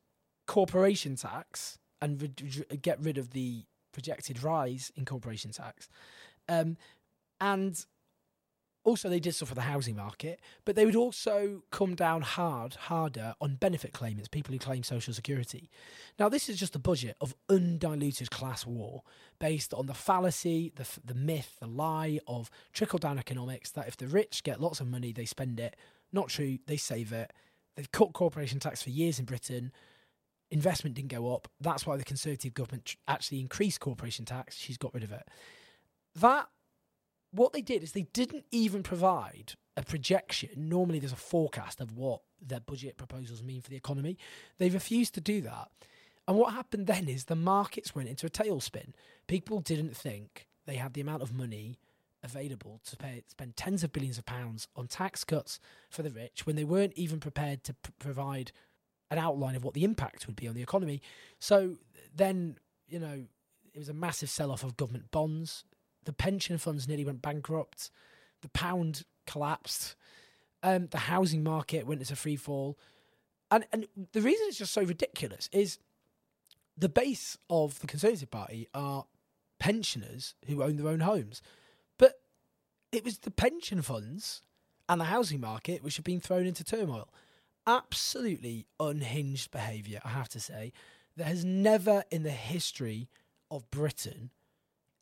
corporation 0.46 1.16
tax 1.16 1.78
and 2.00 2.20
re- 2.20 2.78
get 2.82 3.00
rid 3.00 3.18
of 3.18 3.30
the 3.30 3.64
projected 3.92 4.42
rise 4.42 4.90
in 4.96 5.04
corporation 5.04 5.52
tax. 5.52 5.88
Um, 6.48 6.76
and 7.40 7.84
also, 8.82 9.10
they 9.10 9.20
did 9.20 9.34
stuff 9.34 9.50
for 9.50 9.54
the 9.54 9.60
housing 9.60 9.94
market, 9.94 10.40
but 10.64 10.74
they 10.74 10.86
would 10.86 10.96
also 10.96 11.62
come 11.70 11.94
down 11.94 12.22
hard, 12.22 12.74
harder 12.74 13.34
on 13.38 13.56
benefit 13.56 13.92
claimants, 13.92 14.26
people 14.28 14.54
who 14.54 14.58
claim 14.58 14.82
social 14.82 15.12
security. 15.12 15.68
Now, 16.18 16.30
this 16.30 16.48
is 16.48 16.58
just 16.58 16.74
a 16.74 16.78
budget 16.78 17.14
of 17.20 17.34
undiluted 17.50 18.30
class 18.30 18.64
war 18.64 19.02
based 19.38 19.74
on 19.74 19.84
the 19.84 19.92
fallacy, 19.94 20.72
the, 20.76 20.86
the 21.04 21.14
myth, 21.14 21.56
the 21.60 21.66
lie 21.66 22.20
of 22.26 22.50
trickle 22.72 22.98
down 22.98 23.18
economics 23.18 23.70
that 23.72 23.86
if 23.86 23.98
the 23.98 24.06
rich 24.06 24.42
get 24.44 24.62
lots 24.62 24.80
of 24.80 24.86
money, 24.86 25.12
they 25.12 25.26
spend 25.26 25.60
it. 25.60 25.76
Not 26.10 26.28
true, 26.28 26.58
they 26.66 26.78
save 26.78 27.12
it. 27.12 27.34
They've 27.76 27.92
cut 27.92 28.14
corporation 28.14 28.60
tax 28.60 28.82
for 28.82 28.90
years 28.90 29.18
in 29.18 29.26
Britain. 29.26 29.72
Investment 30.50 30.96
didn't 30.96 31.10
go 31.10 31.34
up. 31.34 31.48
That's 31.60 31.86
why 31.86 31.98
the 31.98 32.04
Conservative 32.04 32.54
government 32.54 32.96
actually 33.06 33.40
increased 33.40 33.80
corporation 33.80 34.24
tax. 34.24 34.56
She's 34.56 34.78
got 34.78 34.94
rid 34.94 35.04
of 35.04 35.12
it. 35.12 35.28
That 36.16 36.48
what 37.32 37.52
they 37.52 37.62
did 37.62 37.82
is 37.82 37.92
they 37.92 38.08
didn't 38.12 38.44
even 38.50 38.82
provide 38.82 39.54
a 39.76 39.82
projection. 39.82 40.50
Normally, 40.56 40.98
there's 40.98 41.12
a 41.12 41.16
forecast 41.16 41.80
of 41.80 41.96
what 41.96 42.22
their 42.40 42.60
budget 42.60 42.96
proposals 42.96 43.42
mean 43.42 43.60
for 43.60 43.70
the 43.70 43.76
economy. 43.76 44.18
They 44.58 44.70
refused 44.70 45.14
to 45.14 45.20
do 45.20 45.40
that. 45.42 45.68
And 46.26 46.36
what 46.36 46.54
happened 46.54 46.86
then 46.86 47.08
is 47.08 47.24
the 47.24 47.36
markets 47.36 47.94
went 47.94 48.08
into 48.08 48.26
a 48.26 48.30
tailspin. 48.30 48.92
People 49.26 49.60
didn't 49.60 49.96
think 49.96 50.46
they 50.66 50.76
had 50.76 50.94
the 50.94 51.00
amount 51.00 51.22
of 51.22 51.32
money 51.34 51.78
available 52.22 52.80
to 52.84 52.96
pay, 52.96 53.22
spend 53.26 53.56
tens 53.56 53.82
of 53.82 53.92
billions 53.92 54.18
of 54.18 54.26
pounds 54.26 54.68
on 54.76 54.86
tax 54.86 55.24
cuts 55.24 55.58
for 55.88 56.02
the 56.02 56.10
rich 56.10 56.46
when 56.46 56.56
they 56.56 56.64
weren't 56.64 56.92
even 56.94 57.18
prepared 57.18 57.64
to 57.64 57.72
p- 57.72 57.92
provide 57.98 58.52
an 59.10 59.18
outline 59.18 59.56
of 59.56 59.64
what 59.64 59.74
the 59.74 59.84
impact 59.84 60.26
would 60.26 60.36
be 60.36 60.46
on 60.46 60.54
the 60.54 60.62
economy. 60.62 61.00
So 61.38 61.76
then, 62.14 62.58
you 62.88 62.98
know, 62.98 63.24
it 63.72 63.78
was 63.78 63.88
a 63.88 63.94
massive 63.94 64.28
sell 64.28 64.50
off 64.50 64.62
of 64.62 64.76
government 64.76 65.10
bonds. 65.10 65.64
The 66.04 66.12
pension 66.12 66.58
funds 66.58 66.88
nearly 66.88 67.04
went 67.04 67.22
bankrupt. 67.22 67.90
The 68.42 68.48
pound 68.48 69.04
collapsed. 69.26 69.96
Um, 70.62 70.88
the 70.90 70.98
housing 70.98 71.42
market 71.42 71.86
went 71.86 72.00
into 72.00 72.16
free 72.16 72.36
fall. 72.36 72.78
And, 73.50 73.64
and 73.72 73.86
the 74.12 74.20
reason 74.20 74.46
it's 74.48 74.58
just 74.58 74.72
so 74.72 74.82
ridiculous 74.82 75.48
is 75.52 75.78
the 76.76 76.88
base 76.88 77.36
of 77.48 77.80
the 77.80 77.86
Conservative 77.86 78.30
Party 78.30 78.68
are 78.74 79.06
pensioners 79.58 80.34
who 80.46 80.62
own 80.62 80.76
their 80.76 80.88
own 80.88 81.00
homes. 81.00 81.42
But 81.98 82.20
it 82.92 83.04
was 83.04 83.18
the 83.18 83.30
pension 83.30 83.82
funds 83.82 84.42
and 84.88 85.00
the 85.00 85.06
housing 85.06 85.40
market 85.40 85.82
which 85.82 85.96
have 85.96 86.04
been 86.04 86.20
thrown 86.20 86.46
into 86.46 86.64
turmoil. 86.64 87.08
Absolutely 87.66 88.66
unhinged 88.78 89.50
behaviour, 89.50 90.00
I 90.04 90.08
have 90.08 90.28
to 90.30 90.40
say. 90.40 90.72
There 91.16 91.26
has 91.26 91.44
never 91.44 92.04
in 92.10 92.22
the 92.22 92.30
history 92.30 93.08
of 93.50 93.70
Britain 93.70 94.30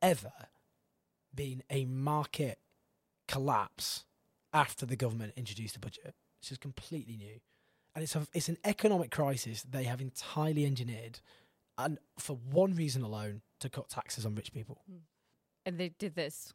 ever 0.03 0.33
been 1.35 1.63
a 1.71 1.85
market 1.85 2.59
collapse 3.27 4.05
after 4.53 4.87
the 4.87 4.97
government 4.97 5.35
introduced 5.37 5.75
the 5.75 5.81
budget. 5.81 6.15
It's 6.41 6.49
just 6.49 6.61
completely 6.61 7.17
new. 7.17 7.41
And 7.95 8.03
it's 8.03 8.15
a, 8.15 8.27
it's 8.33 8.49
an 8.49 8.59
economic 8.65 9.11
crisis 9.11 9.63
they 9.63 9.85
have 9.85 10.01
entirely 10.01 10.65
engineered 10.65 11.21
and 11.77 11.99
for 12.19 12.37
one 12.51 12.75
reason 12.75 13.03
alone 13.03 13.43
to 13.61 13.69
cut 13.69 13.89
taxes 13.89 14.27
on 14.27 14.35
rich 14.35 14.53
people. 14.53 14.83
and 15.67 15.79
they 15.79 15.91
did 15.91 16.15
this 16.15 16.53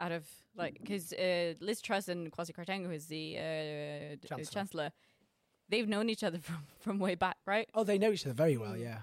out 0.00 0.12
of 0.12 0.26
like 0.56 0.78
because 0.80 1.12
uh, 1.12 1.54
Liz 1.60 1.80
Truss 1.80 2.08
and 2.08 2.30
Kwasi 2.32 2.52
Kwarteng, 2.52 2.86
who's 2.86 3.06
the 3.06 3.36
uh, 3.36 3.40
uh, 3.40 4.16
Chancellor. 4.26 4.52
chancellor. 4.52 4.92
they've 5.68 5.88
known 5.88 6.08
each 6.08 6.24
other 6.24 6.38
from 6.42 6.66
from 6.78 6.98
way 6.98 7.14
back, 7.14 7.36
right? 7.46 7.68
Oh, 7.74 7.84
they 7.84 7.98
know 7.98 8.10
each 8.12 8.26
other 8.26 8.34
very 8.34 8.56
well, 8.56 8.76
yeah. 8.76 9.00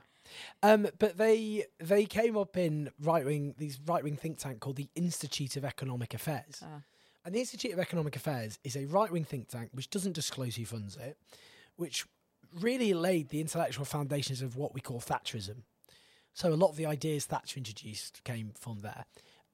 Um, 0.64 0.88
but 1.00 1.18
they 1.18 1.66
they 1.80 2.06
came 2.06 2.38
up 2.38 2.58
in 2.58 2.90
right 3.00 3.26
wing 3.26 3.56
these 3.58 3.80
right 3.86 4.04
wing 4.04 4.16
think 4.16 4.40
tank 4.40 4.60
called 4.60 4.76
the 4.76 4.90
Institute 4.96 5.58
of 5.58 5.66
Economic 5.66 6.14
Affairs. 6.14 6.62
Ah. 6.64 6.82
And 7.26 7.36
the 7.36 7.40
Institute 7.40 7.74
of 7.74 7.80
Economic 7.80 8.16
Affairs 8.16 8.58
is 8.64 8.78
a 8.78 8.86
right 8.86 9.12
wing 9.12 9.26
think 9.26 9.50
tank 9.50 9.70
which 9.74 9.90
doesn't 9.90 10.14
disclose 10.14 10.56
who 10.56 10.66
funds 10.66 10.96
it, 10.96 11.18
which 11.76 12.06
really 12.54 12.94
laid 12.94 13.30
the 13.30 13.42
intellectual 13.42 13.86
foundations 13.86 14.42
of 14.42 14.56
what 14.56 14.74
we 14.74 14.82
call 14.82 15.02
Thatcherism. 15.02 15.64
So 16.34 16.54
a 16.54 16.56
lot 16.56 16.70
of 16.70 16.78
the 16.78 16.86
ideas 16.86 17.26
Thatcher 17.26 17.58
introduced 17.58 18.24
came 18.24 18.52
from 18.58 18.80
there, 18.80 19.06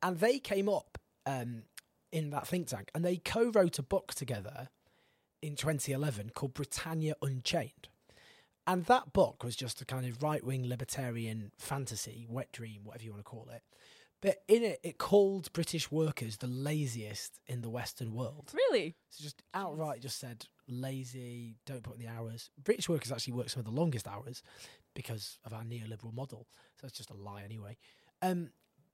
and 0.01 0.19
they 0.19 0.37
came 0.37 0.67
up 0.67 0.97
um, 1.25 1.63
in 2.11 2.29
that 2.31 2.45
think 2.45 2.67
tank, 2.67 2.91
and 2.93 3.03
they 3.03 3.17
co-wrote 3.17 3.79
a 3.79 3.83
book 3.83 4.13
together 4.13 4.69
in 5.41 5.55
2011 5.55 6.31
called 6.33 6.53
Britannia 6.53 7.15
Unchained. 7.21 7.87
And 8.65 8.85
that 8.85 9.11
book 9.11 9.43
was 9.43 9.55
just 9.55 9.81
a 9.81 9.85
kind 9.85 10.05
of 10.05 10.23
right 10.23 10.43
wing 10.43 10.67
libertarian 10.67 11.51
fantasy, 11.57 12.25
wet 12.29 12.51
dream, 12.51 12.81
whatever 12.83 13.03
you 13.03 13.11
want 13.11 13.19
to 13.19 13.29
call 13.29 13.49
it. 13.53 13.61
But 14.21 14.41
in 14.47 14.63
it, 14.63 14.79
it 14.83 14.97
called 14.97 15.51
British 15.51 15.91
workers 15.91 16.37
the 16.37 16.47
laziest 16.47 17.41
in 17.45 17.61
the 17.61 17.69
Western 17.69 18.13
world. 18.13 18.51
Really? 18.53 18.95
So 19.09 19.21
just 19.21 19.43
outright 19.53 20.01
just 20.01 20.17
said 20.17 20.45
lazy, 20.69 21.57
don't 21.65 21.83
put 21.83 21.95
in 21.97 22.05
the 22.05 22.07
hours. 22.07 22.49
British 22.63 22.87
workers 22.87 23.11
actually 23.11 23.33
work 23.33 23.49
some 23.49 23.59
of 23.59 23.65
the 23.65 23.71
longest 23.71 24.07
hours 24.07 24.41
because 24.93 25.39
of 25.43 25.53
our 25.53 25.63
neoliberal 25.63 26.13
model. 26.13 26.47
So 26.79 26.87
it's 26.87 26.97
just 26.97 27.09
a 27.09 27.15
lie 27.15 27.43
anyway. 27.43 27.77
Um, 28.21 28.51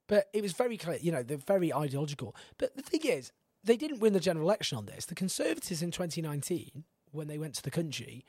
but 0.08 0.30
it 0.34 0.42
was 0.42 0.54
very 0.54 0.78
clear, 0.78 0.98
you 1.00 1.12
know, 1.12 1.22
they're 1.22 1.38
very 1.38 1.72
ideological. 1.72 2.36
But 2.58 2.76
the 2.76 2.82
thing 2.82 3.02
is, 3.04 3.32
they 3.64 3.78
didn't 3.78 4.00
win 4.00 4.14
the 4.14 4.20
general 4.20 4.48
election 4.48 4.80
on 4.80 4.88
this. 4.88 5.06
The 5.06 5.14
Conservatives 5.14 5.84
in 5.84 5.92
2019, 5.92 6.86
when 7.12 7.28
they 7.28 7.38
went 7.38 7.54
to 7.56 7.62
the 7.62 7.70
country, 7.70 8.26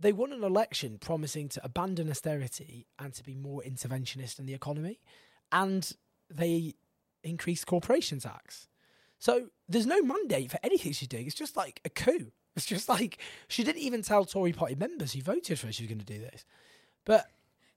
they 0.00 0.12
won 0.12 0.32
an 0.32 0.44
election 0.44 0.98
promising 0.98 1.48
to 1.50 1.64
abandon 1.64 2.10
austerity 2.10 2.86
and 2.98 3.12
to 3.14 3.22
be 3.22 3.34
more 3.34 3.62
interventionist 3.62 4.38
in 4.38 4.46
the 4.46 4.54
economy. 4.54 5.00
And 5.50 5.90
they 6.30 6.74
increased 7.24 7.66
corporation 7.66 8.20
tax. 8.20 8.68
So 9.18 9.48
there's 9.68 9.86
no 9.86 10.02
mandate 10.02 10.50
for 10.50 10.58
anything 10.62 10.92
she's 10.92 11.08
doing. 11.08 11.26
It's 11.26 11.34
just 11.34 11.56
like 11.56 11.80
a 11.84 11.90
coup. 11.90 12.32
It's 12.56 12.66
just 12.66 12.88
like 12.88 13.18
she 13.46 13.62
didn't 13.62 13.82
even 13.82 14.02
tell 14.02 14.24
Tory 14.24 14.52
party 14.52 14.74
members 14.74 15.12
who 15.12 15.22
voted 15.22 15.60
for 15.60 15.68
her 15.68 15.72
she 15.72 15.84
was 15.84 15.88
going 15.88 16.00
to 16.00 16.04
do 16.04 16.18
this. 16.18 16.44
But 17.04 17.26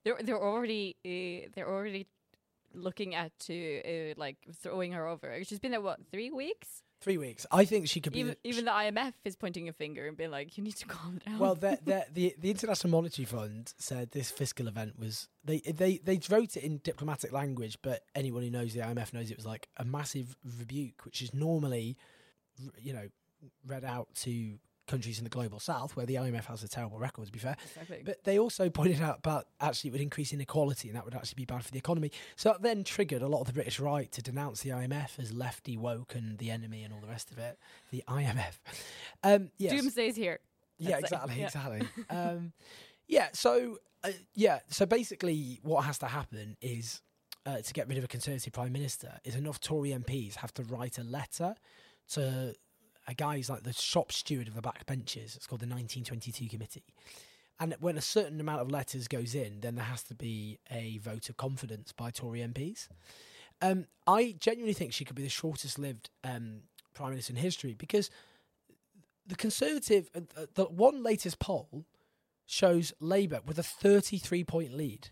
They're 0.04 0.18
they're 0.24 0.42
already 0.42 0.96
uh, 1.06 1.51
they're 1.54 1.70
already 1.70 2.08
looking 2.74 3.13
at 3.13 3.38
to 3.42 3.82
uh, 3.86 4.13
like 4.18 4.38
throwing 4.63 4.94
her 4.94 5.06
over. 5.06 5.38
She's 5.44 5.60
been 5.60 5.70
there 5.70 5.82
what 5.82 6.00
three 6.12 6.32
weeks? 6.32 6.82
Three 7.01 7.17
weeks, 7.17 7.46
I 7.51 7.65
think 7.65 7.88
she 7.89 8.00
could 8.00 8.13
be. 8.13 8.20
Even 8.20 8.36
the- 8.43 8.48
even 8.50 8.65
the 8.65 8.72
IMF 8.72 9.13
is 9.25 9.36
pointing 9.36 9.67
a 9.67 9.74
finger 9.74 10.08
and 10.08 10.15
being 10.15 10.31
like, 10.31 10.58
"You 10.58 10.63
need 10.63 10.75
to 10.77 10.86
calm 10.86 11.20
down." 11.25 11.39
well, 11.39 11.55
the, 11.55 11.77
the 11.84 12.05
the 12.13 12.36
the 12.39 12.51
International 12.51 12.91
Monetary 12.91 13.25
Fund 13.25 13.74
said 13.77 14.12
this 14.12 14.31
fiscal 14.31 14.67
event 14.67 14.98
was 15.00 15.27
they 15.43 15.60
they 15.60 15.98
they 15.98 16.20
wrote 16.29 16.55
it 16.55 16.63
in 16.63 16.79
diplomatic 16.84 17.31
language, 17.31 17.77
but 17.81 18.03
anyone 18.15 18.43
who 18.43 18.50
knows 18.50 18.74
the 18.74 18.79
IMF 18.81 19.13
knows 19.13 19.31
it 19.31 19.38
was 19.38 19.46
like 19.46 19.67
a 19.77 19.84
massive 19.86 20.36
rebuke, 20.60 21.03
which 21.03 21.22
is 21.22 21.34
normally, 21.34 21.98
r- 22.63 22.72
you 22.79 22.93
know, 22.93 23.08
read 23.65 23.84
out 23.84 24.08
to 24.15 24.60
countries 24.91 25.17
in 25.17 25.24
the 25.24 25.29
global 25.29 25.60
south 25.60 25.95
where 25.95 26.05
the 26.05 26.15
IMF 26.15 26.45
has 26.45 26.63
a 26.63 26.67
terrible 26.67 27.00
record. 27.00 27.25
To 27.25 27.31
be 27.31 27.39
fair, 27.39 27.55
exactly. 27.65 28.01
but 28.05 28.24
they 28.24 28.38
also 28.38 28.69
pointed 28.69 29.01
out 29.01 29.19
about 29.19 29.48
actually 29.60 29.89
it 29.89 29.93
would 29.93 30.01
increase 30.01 30.33
inequality 30.33 30.89
and 30.89 30.98
that 30.98 31.05
would 31.05 31.15
actually 31.15 31.36
be 31.38 31.45
bad 31.45 31.63
for 31.63 31.71
the 31.71 31.77
economy. 31.77 32.12
So 32.36 32.50
that 32.50 32.62
then 32.62 32.83
triggered 32.83 33.21
a 33.21 33.27
lot 33.27 33.41
of 33.41 33.48
the 33.48 33.53
British 33.53 33.79
right 33.79 34.12
to 34.12 34.21
denounce 34.21 34.62
the 34.62 34.71
IMF 34.71 35.17
as 35.17 35.33
lefty 35.33 35.77
woke 35.77 36.13
and 36.15 36.38
the 36.38 36.51
enemy 36.51 36.83
and 36.83 36.93
all 36.93 37.00
the 37.00 37.07
rest 37.07 37.31
of 37.31 37.38
it. 37.38 37.57
The 37.91 38.03
IMF. 38.07 38.60
Um, 39.24 39.51
yes. 39.60 39.74
Doomsday's 39.74 40.15
here. 40.15 40.39
Yeah, 40.79 40.98
exactly, 40.98 41.36
Yeah. 41.38 41.45
exactly. 41.45 41.81
um, 42.10 42.53
yeah, 43.07 43.27
so 43.33 43.77
uh, 44.03 44.12
yeah, 44.33 44.60
so 44.67 44.86
basically, 44.86 45.60
what 45.63 45.86
has 45.86 46.00
to 46.00 46.07
happen 46.07 46.57
is 46.60 47.01
uh, 47.45 47.57
to 47.57 47.74
get 47.74 47.88
rid 47.88 47.98
of 47.98 48.03
a 48.03 48.07
Conservative 48.07 48.51
Prime 48.53 48.71
Minister 48.71 49.19
is 49.24 49.36
enough 49.36 49.60
Tory 49.60 49.89
MPs 49.89 50.36
have 50.38 50.53
to 50.55 50.63
write 50.63 50.98
a 50.98 51.03
letter 51.03 51.55
to 52.13 52.55
a 53.08 53.13
guy 53.13 53.38
who's 53.38 53.50
like 53.50 53.63
the 53.63 53.74
shop 53.74 54.12
steward 54.12 54.48
of 54.48 54.55
the 54.55 54.62
backbenchers. 54.62 55.36
It's 55.36 55.48
called 55.48 55.62
the 55.62 55.67
1922 55.67 56.48
Committee. 56.48 56.84
And 57.60 57.75
when 57.79 57.98
a 57.98 58.01
certain 58.01 58.39
amount 58.39 58.62
of 58.62 58.72
letters 58.72 59.08
goes 59.08 59.36
in, 59.36 59.62
then 59.62 59.75
there 59.75 59.86
has 59.86 60.03
to 60.03 60.15
be 60.15 60.60
a 60.72 60.98
vote 60.98 61.29
of 61.29 61.38
confidence 61.38 61.91
by 61.91 62.10
Tory 62.10 62.39
MPs. 62.39 62.88
Um, 63.62 63.86
I 64.08 64.36
genuinely 64.39 64.74
think 64.74 64.93
she 64.93 65.05
could 65.05 65.15
be 65.15 65.22
the 65.22 65.29
shortest 65.29 65.77
lived 65.77 66.10
um, 66.24 66.62
Prime 66.96 67.12
Minister 67.12 67.34
in 67.34 67.38
history 67.38 67.75
because 67.75 68.10
the 69.27 69.36
Conservative, 69.36 70.10
uh, 70.15 70.22
uh, 70.36 70.46
the 70.55 70.65
one 70.65 71.03
latest 71.03 71.39
poll 71.39 71.86
shows 72.48 72.93
Labour 73.00 73.41
with 73.46 73.60
a 73.60 73.63
33 73.63 74.43
point 74.43 74.74
lead, 74.74 75.10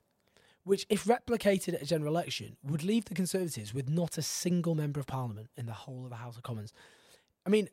which, 0.63 0.85
if 0.89 1.05
replicated 1.05 1.75
at 1.75 1.83
a 1.83 1.85
general 1.85 2.11
election, 2.11 2.57
would 2.63 2.83
leave 2.83 3.05
the 3.05 3.13
Conservatives 3.13 3.73
with 3.73 3.89
not 3.89 4.17
a 4.17 4.23
single 4.23 4.75
member 4.75 4.99
of 4.99 5.07
Parliament 5.07 5.49
in 5.55 5.67
the 5.67 5.73
whole 5.73 6.03
of 6.03 6.09
the 6.09 6.15
House 6.15 6.35
of 6.35 6.43
Commons. 6.43 6.73
I 7.45 7.49
mean, 7.49 7.69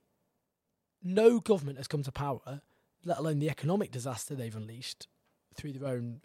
no 1.07 1.41
government 1.41 1.79
has 1.79 1.87
come 1.89 2.03
to 2.03 2.13
power, 2.13 2.61
let 3.05 3.19
alone 3.19 3.39
the 3.39 3.49
economic 3.51 3.91
disaster 3.91 4.35
they've 4.35 4.57
unleashed 4.57 5.07
through 5.55 5.73
their 5.73 5.89
own 5.89 6.21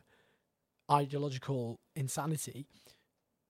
ideological 0.89 1.79
insanity, 1.95 2.67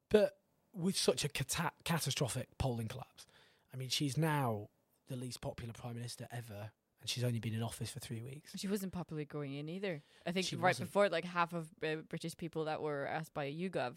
but 0.09 0.37
with 0.73 0.97
such 0.97 1.23
a 1.25 1.29
cata- 1.29 1.71
catastrophic 1.83 2.47
polling 2.57 2.87
collapse. 2.87 3.25
I 3.73 3.77
mean, 3.77 3.89
she's 3.89 4.17
now 4.17 4.69
the 5.07 5.15
least 5.15 5.41
popular 5.41 5.73
prime 5.73 5.95
minister 5.95 6.27
ever, 6.31 6.71
and 7.01 7.09
she's 7.09 7.23
only 7.23 7.39
been 7.39 7.53
in 7.53 7.63
office 7.63 7.89
for 7.89 7.99
three 7.99 8.21
weeks. 8.21 8.51
She 8.55 8.67
wasn't 8.67 8.93
popular 8.93 9.25
going 9.25 9.55
in 9.55 9.69
either. 9.69 10.01
I 10.25 10.31
think 10.31 10.45
She 10.45 10.55
right 10.55 10.69
wasn't. 10.69 10.89
before, 10.89 11.09
like 11.09 11.25
half 11.25 11.53
of 11.53 11.69
uh, 11.83 11.95
British 12.09 12.37
people 12.37 12.65
that 12.65 12.81
were 12.81 13.07
asked 13.07 13.33
by 13.33 13.45
YouGov, 13.51 13.95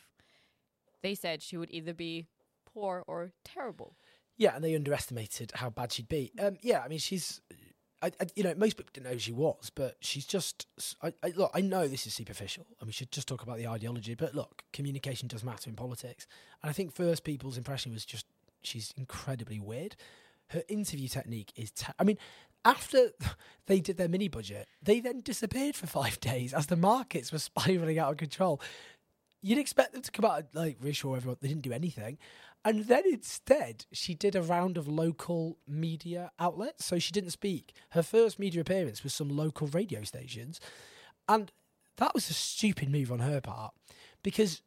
they 1.02 1.14
said 1.14 1.42
she 1.42 1.56
would 1.56 1.72
either 1.72 1.92
be 1.92 2.26
poor 2.72 3.04
or 3.06 3.30
terrible. 3.44 3.96
Yeah, 4.36 4.54
and 4.56 4.64
they 4.64 4.74
underestimated 4.74 5.52
how 5.54 5.70
bad 5.70 5.92
she'd 5.92 6.08
be. 6.08 6.32
Um, 6.40 6.56
yeah, 6.60 6.82
I 6.84 6.88
mean, 6.88 6.98
she's, 6.98 7.40
I, 8.02 8.08
I, 8.20 8.26
you 8.34 8.42
know, 8.42 8.54
most 8.56 8.76
people 8.76 8.90
didn't 8.92 9.06
know 9.06 9.12
who 9.12 9.18
she 9.18 9.32
was, 9.32 9.70
but 9.74 9.96
she's 10.00 10.26
just. 10.26 10.66
I, 11.02 11.12
I- 11.22 11.32
look, 11.36 11.50
I 11.54 11.60
know 11.60 11.86
this 11.86 12.06
is 12.06 12.14
superficial, 12.14 12.66
and 12.80 12.86
we 12.86 12.92
should 12.92 13.12
just 13.12 13.28
talk 13.28 13.42
about 13.42 13.58
the 13.58 13.68
ideology. 13.68 14.14
But 14.14 14.34
look, 14.34 14.64
communication 14.72 15.28
does 15.28 15.44
matter 15.44 15.70
in 15.70 15.76
politics, 15.76 16.26
and 16.62 16.70
I 16.70 16.72
think 16.72 16.92
first 16.92 17.22
people's 17.24 17.56
impression 17.56 17.92
was 17.92 18.04
just 18.04 18.26
she's 18.62 18.92
incredibly 18.96 19.60
weird. 19.60 19.94
Her 20.48 20.62
interview 20.68 21.06
technique 21.08 21.52
is. 21.56 21.72
I 21.98 22.02
mean, 22.04 22.18
after 22.64 23.10
they 23.66 23.78
did 23.80 23.96
their 23.98 24.08
mini 24.08 24.26
budget, 24.28 24.66
they 24.82 24.98
then 24.98 25.20
disappeared 25.20 25.76
for 25.76 25.86
five 25.86 26.18
days 26.20 26.52
as 26.52 26.66
the 26.66 26.76
markets 26.76 27.30
were 27.32 27.38
spiraling 27.38 27.98
out 28.00 28.10
of 28.10 28.16
control. 28.18 28.60
You'd 29.42 29.58
expect 29.58 29.92
them 29.92 30.02
to 30.02 30.10
come 30.10 30.24
out 30.24 30.38
and 30.38 30.48
like 30.54 30.78
reassure 30.80 31.16
everyone 31.16 31.36
they 31.40 31.48
didn't 31.48 31.62
do 31.62 31.72
anything. 31.72 32.18
And 32.64 32.84
then 32.86 33.02
instead, 33.06 33.84
she 33.92 34.14
did 34.14 34.34
a 34.34 34.42
round 34.42 34.78
of 34.78 34.88
local 34.88 35.58
media 35.68 36.32
outlets. 36.38 36.84
So 36.84 36.98
she 36.98 37.12
didn't 37.12 37.30
speak. 37.30 37.74
Her 37.90 38.02
first 38.02 38.38
media 38.38 38.62
appearance 38.62 39.04
was 39.04 39.12
some 39.12 39.28
local 39.28 39.66
radio 39.66 40.02
stations. 40.04 40.60
And 41.28 41.52
that 41.96 42.14
was 42.14 42.30
a 42.30 42.34
stupid 42.34 42.90
move 42.90 43.12
on 43.12 43.20
her 43.20 43.40
part 43.40 43.74
because 44.22 44.62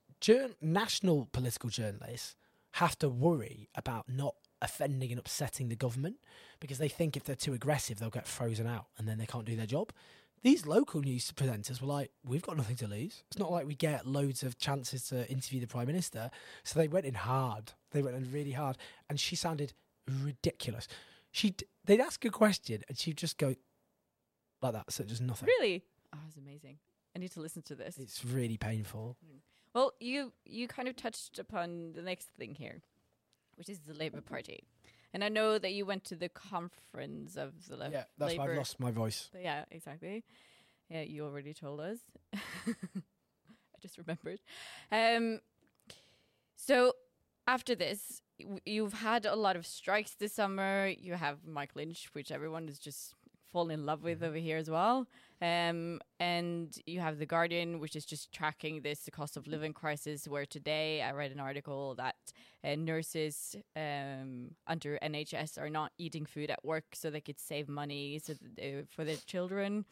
national 0.62 1.28
political 1.32 1.70
journalists 1.70 2.36
have 2.74 2.98
to 3.00 3.10
worry 3.10 3.70
about 3.76 4.06
not 4.08 4.36
offending 4.62 5.12
and 5.12 5.20
upsetting 5.20 5.70
the 5.70 5.76
government 5.76 6.18
because 6.60 6.78
they 6.78 6.90
think 6.90 7.16
if 7.16 7.24
they're 7.24 7.36
too 7.36 7.54
aggressive, 7.54 8.00
they'll 8.00 8.10
get 8.10 8.28
frozen 8.28 8.68
out 8.68 8.86
and 8.98 9.08
then 9.08 9.18
they 9.18 9.26
can't 9.26 9.46
do 9.46 9.56
their 9.56 9.66
job. 9.66 9.92
These 10.48 10.66
local 10.66 11.02
news 11.02 11.30
presenters 11.34 11.82
were 11.82 11.88
like, 11.88 12.10
we've 12.24 12.42
got 12.42 12.56
nothing 12.56 12.78
to 12.78 12.88
lose. 12.88 13.22
It's 13.28 13.38
not 13.38 13.52
like 13.52 13.68
we 13.68 13.76
get 13.76 14.08
loads 14.08 14.44
of 14.44 14.58
chances 14.58 15.04
to 15.10 15.30
interview 15.30 15.60
the 15.60 15.68
Prime 15.68 15.88
Minister. 15.88 16.32
So 16.64 16.80
they 16.80 16.88
went 16.88 17.06
in 17.06 17.16
hard. 17.16 17.74
They 17.92 18.02
went 18.02 18.16
in 18.16 18.32
really 18.32 18.54
hard. 18.54 18.78
And 19.10 19.20
she 19.20 19.36
sounded 19.36 19.74
ridiculous. 20.24 20.88
She 21.32 21.54
They'd 21.84 22.00
ask 22.00 22.24
a 22.24 22.30
question 22.30 22.82
and 22.88 22.98
she'd 22.98 23.18
just 23.18 23.38
go 23.38 23.56
like 24.62 24.72
that. 24.72 24.90
So 24.90 25.04
just 25.04 25.22
nothing. 25.22 25.48
Really? 25.48 25.84
Oh, 26.16 26.20
it's 26.26 26.38
amazing. 26.38 26.78
I 27.14 27.20
need 27.20 27.34
to 27.34 27.42
listen 27.42 27.62
to 27.64 27.76
this. 27.76 27.98
It's 27.98 28.24
really 28.24 28.56
painful. 28.56 29.18
Hmm. 29.30 29.40
Well, 29.74 29.96
you 30.00 30.32
you 30.46 30.70
kind 30.70 30.88
of 30.88 30.96
touched 30.96 31.40
upon 31.40 31.92
the 31.92 32.02
next 32.02 32.30
thing 32.40 32.56
here, 32.56 32.82
which 33.56 33.68
is 33.68 33.80
the 33.80 33.94
Labour 33.94 34.22
Party, 34.22 34.64
and 35.18 35.24
I 35.24 35.30
know 35.30 35.58
that 35.58 35.74
you 35.74 35.84
went 35.84 36.04
to 36.06 36.16
the 36.16 36.30
conference 36.30 37.38
of 37.38 37.52
the 37.68 37.76
left. 37.76 37.92
Yeah, 37.92 38.04
that's 38.20 38.38
why 38.38 38.52
I've 38.52 38.56
lost 38.56 38.80
my 38.80 38.92
voice. 38.92 39.32
But 39.34 39.42
yeah, 39.42 39.66
exactly. 39.72 40.24
Yeah, 40.92 41.02
you 41.02 41.26
already 41.26 41.56
told 41.56 41.80
us. 41.80 41.98
I 42.36 42.38
just 43.82 43.98
remembered. 43.98 44.40
Um, 44.92 45.40
so 46.56 46.94
after 47.48 47.74
this, 47.74 48.22
you've 48.64 48.94
had 48.94 49.26
a 49.26 49.36
lot 49.36 49.56
of 49.56 49.66
strikes 49.66 50.14
this 50.14 50.34
summer. 50.34 50.94
You 50.96 51.16
have 51.16 51.40
Mike 51.48 51.76
Lynch, 51.76 52.10
which 52.14 52.32
everyone 52.32 52.70
is 52.70 52.78
just 52.78 53.16
falling 53.52 53.80
in 53.80 53.86
love 53.86 54.04
with 54.04 54.24
over 54.24 54.38
here 54.38 54.58
as 54.58 54.70
well. 54.70 55.08
Um, 55.42 56.00
and 56.20 56.76
you 56.86 57.00
have 57.00 57.20
the 57.20 57.26
Guardian, 57.26 57.80
which 57.80 57.96
is 57.96 58.06
just 58.06 58.32
tracking 58.32 58.82
this 58.82 59.02
the 59.02 59.12
cost 59.12 59.38
of 59.38 59.48
living 59.48 59.74
crisis. 59.74 60.28
Where 60.28 60.46
today 60.46 61.02
I 61.02 61.12
read 61.12 61.32
an 61.32 61.40
article 61.40 61.96
that 61.96 62.16
uh, 62.64 62.76
nurses 62.76 63.56
um, 63.76 64.52
under 64.66 64.98
NHS 65.04 65.62
are 65.62 65.70
not 65.70 65.92
eating 65.98 66.26
food 66.26 66.50
at 66.50 66.66
work 66.66 66.86
so 66.94 67.10
they 67.10 67.22
could 67.22 67.40
save 67.40 67.70
money 67.70 68.20
so 68.24 68.34
they, 68.56 68.84
for 68.90 69.04
their 69.04 69.18
children. 69.26 69.86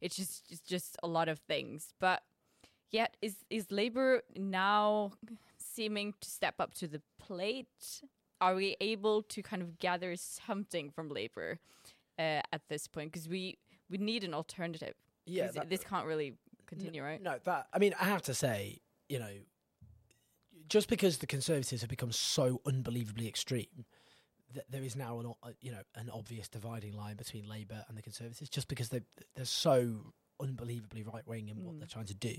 It's 0.00 0.16
just 0.16 0.44
it's 0.50 0.60
just 0.60 0.96
a 1.02 1.08
lot 1.08 1.28
of 1.28 1.40
things, 1.40 1.94
but 2.00 2.22
yet 2.90 3.16
is 3.20 3.36
is 3.50 3.72
Labour 3.72 4.22
now 4.36 5.12
seeming 5.58 6.14
to 6.20 6.30
step 6.30 6.56
up 6.60 6.74
to 6.74 6.86
the 6.86 7.02
plate? 7.18 8.02
Are 8.40 8.54
we 8.54 8.76
able 8.80 9.22
to 9.22 9.42
kind 9.42 9.62
of 9.62 9.78
gather 9.78 10.16
something 10.16 10.90
from 10.90 11.08
Labour 11.08 11.60
uh, 12.18 12.40
at 12.52 12.62
this 12.68 12.86
point? 12.86 13.12
Because 13.12 13.28
we 13.28 13.58
we 13.90 13.98
need 13.98 14.24
an 14.24 14.34
alternative. 14.34 14.94
Yeah, 15.26 15.50
that- 15.52 15.68
this 15.70 15.84
can't 15.84 16.06
really 16.06 16.34
continue, 16.66 17.02
right? 17.02 17.20
No, 17.22 17.38
that 17.44 17.68
I 17.72 17.78
mean, 17.78 17.94
I 18.00 18.04
have 18.04 18.22
to 18.22 18.34
say, 18.34 18.80
you 19.08 19.18
know, 19.18 19.32
just 20.68 20.88
because 20.88 21.18
the 21.18 21.26
Conservatives 21.26 21.82
have 21.82 21.90
become 21.90 22.12
so 22.12 22.60
unbelievably 22.66 23.28
extreme, 23.28 23.84
that 24.54 24.70
there 24.70 24.82
is 24.82 24.96
now 24.96 25.18
an 25.20 25.26
o- 25.26 25.36
uh, 25.42 25.52
you 25.60 25.70
know 25.72 25.82
an 25.94 26.10
obvious 26.10 26.48
dividing 26.48 26.92
line 26.94 27.16
between 27.16 27.48
Labour 27.48 27.84
and 27.88 27.96
the 27.96 28.02
Conservatives, 28.02 28.48
just 28.50 28.68
because 28.68 28.88
they 28.88 29.00
they're 29.34 29.44
so 29.44 30.12
unbelievably 30.40 31.02
right 31.04 31.26
wing 31.26 31.48
in 31.48 31.62
what 31.64 31.74
Mm. 31.74 31.78
they're 31.78 31.88
trying 31.88 32.06
to 32.06 32.14
do, 32.14 32.34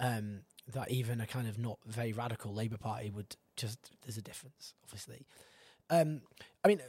um, 0.00 0.44
that 0.66 0.90
even 0.90 1.20
a 1.20 1.26
kind 1.26 1.48
of 1.48 1.58
not 1.58 1.78
very 1.86 2.12
radical 2.12 2.52
Labour 2.52 2.76
Party 2.78 3.10
would 3.10 3.36
just 3.56 3.78
there's 4.02 4.16
a 4.18 4.22
difference, 4.22 4.74
obviously. 4.82 5.26
Um, 5.90 6.22
I 6.64 6.68
mean. 6.68 6.80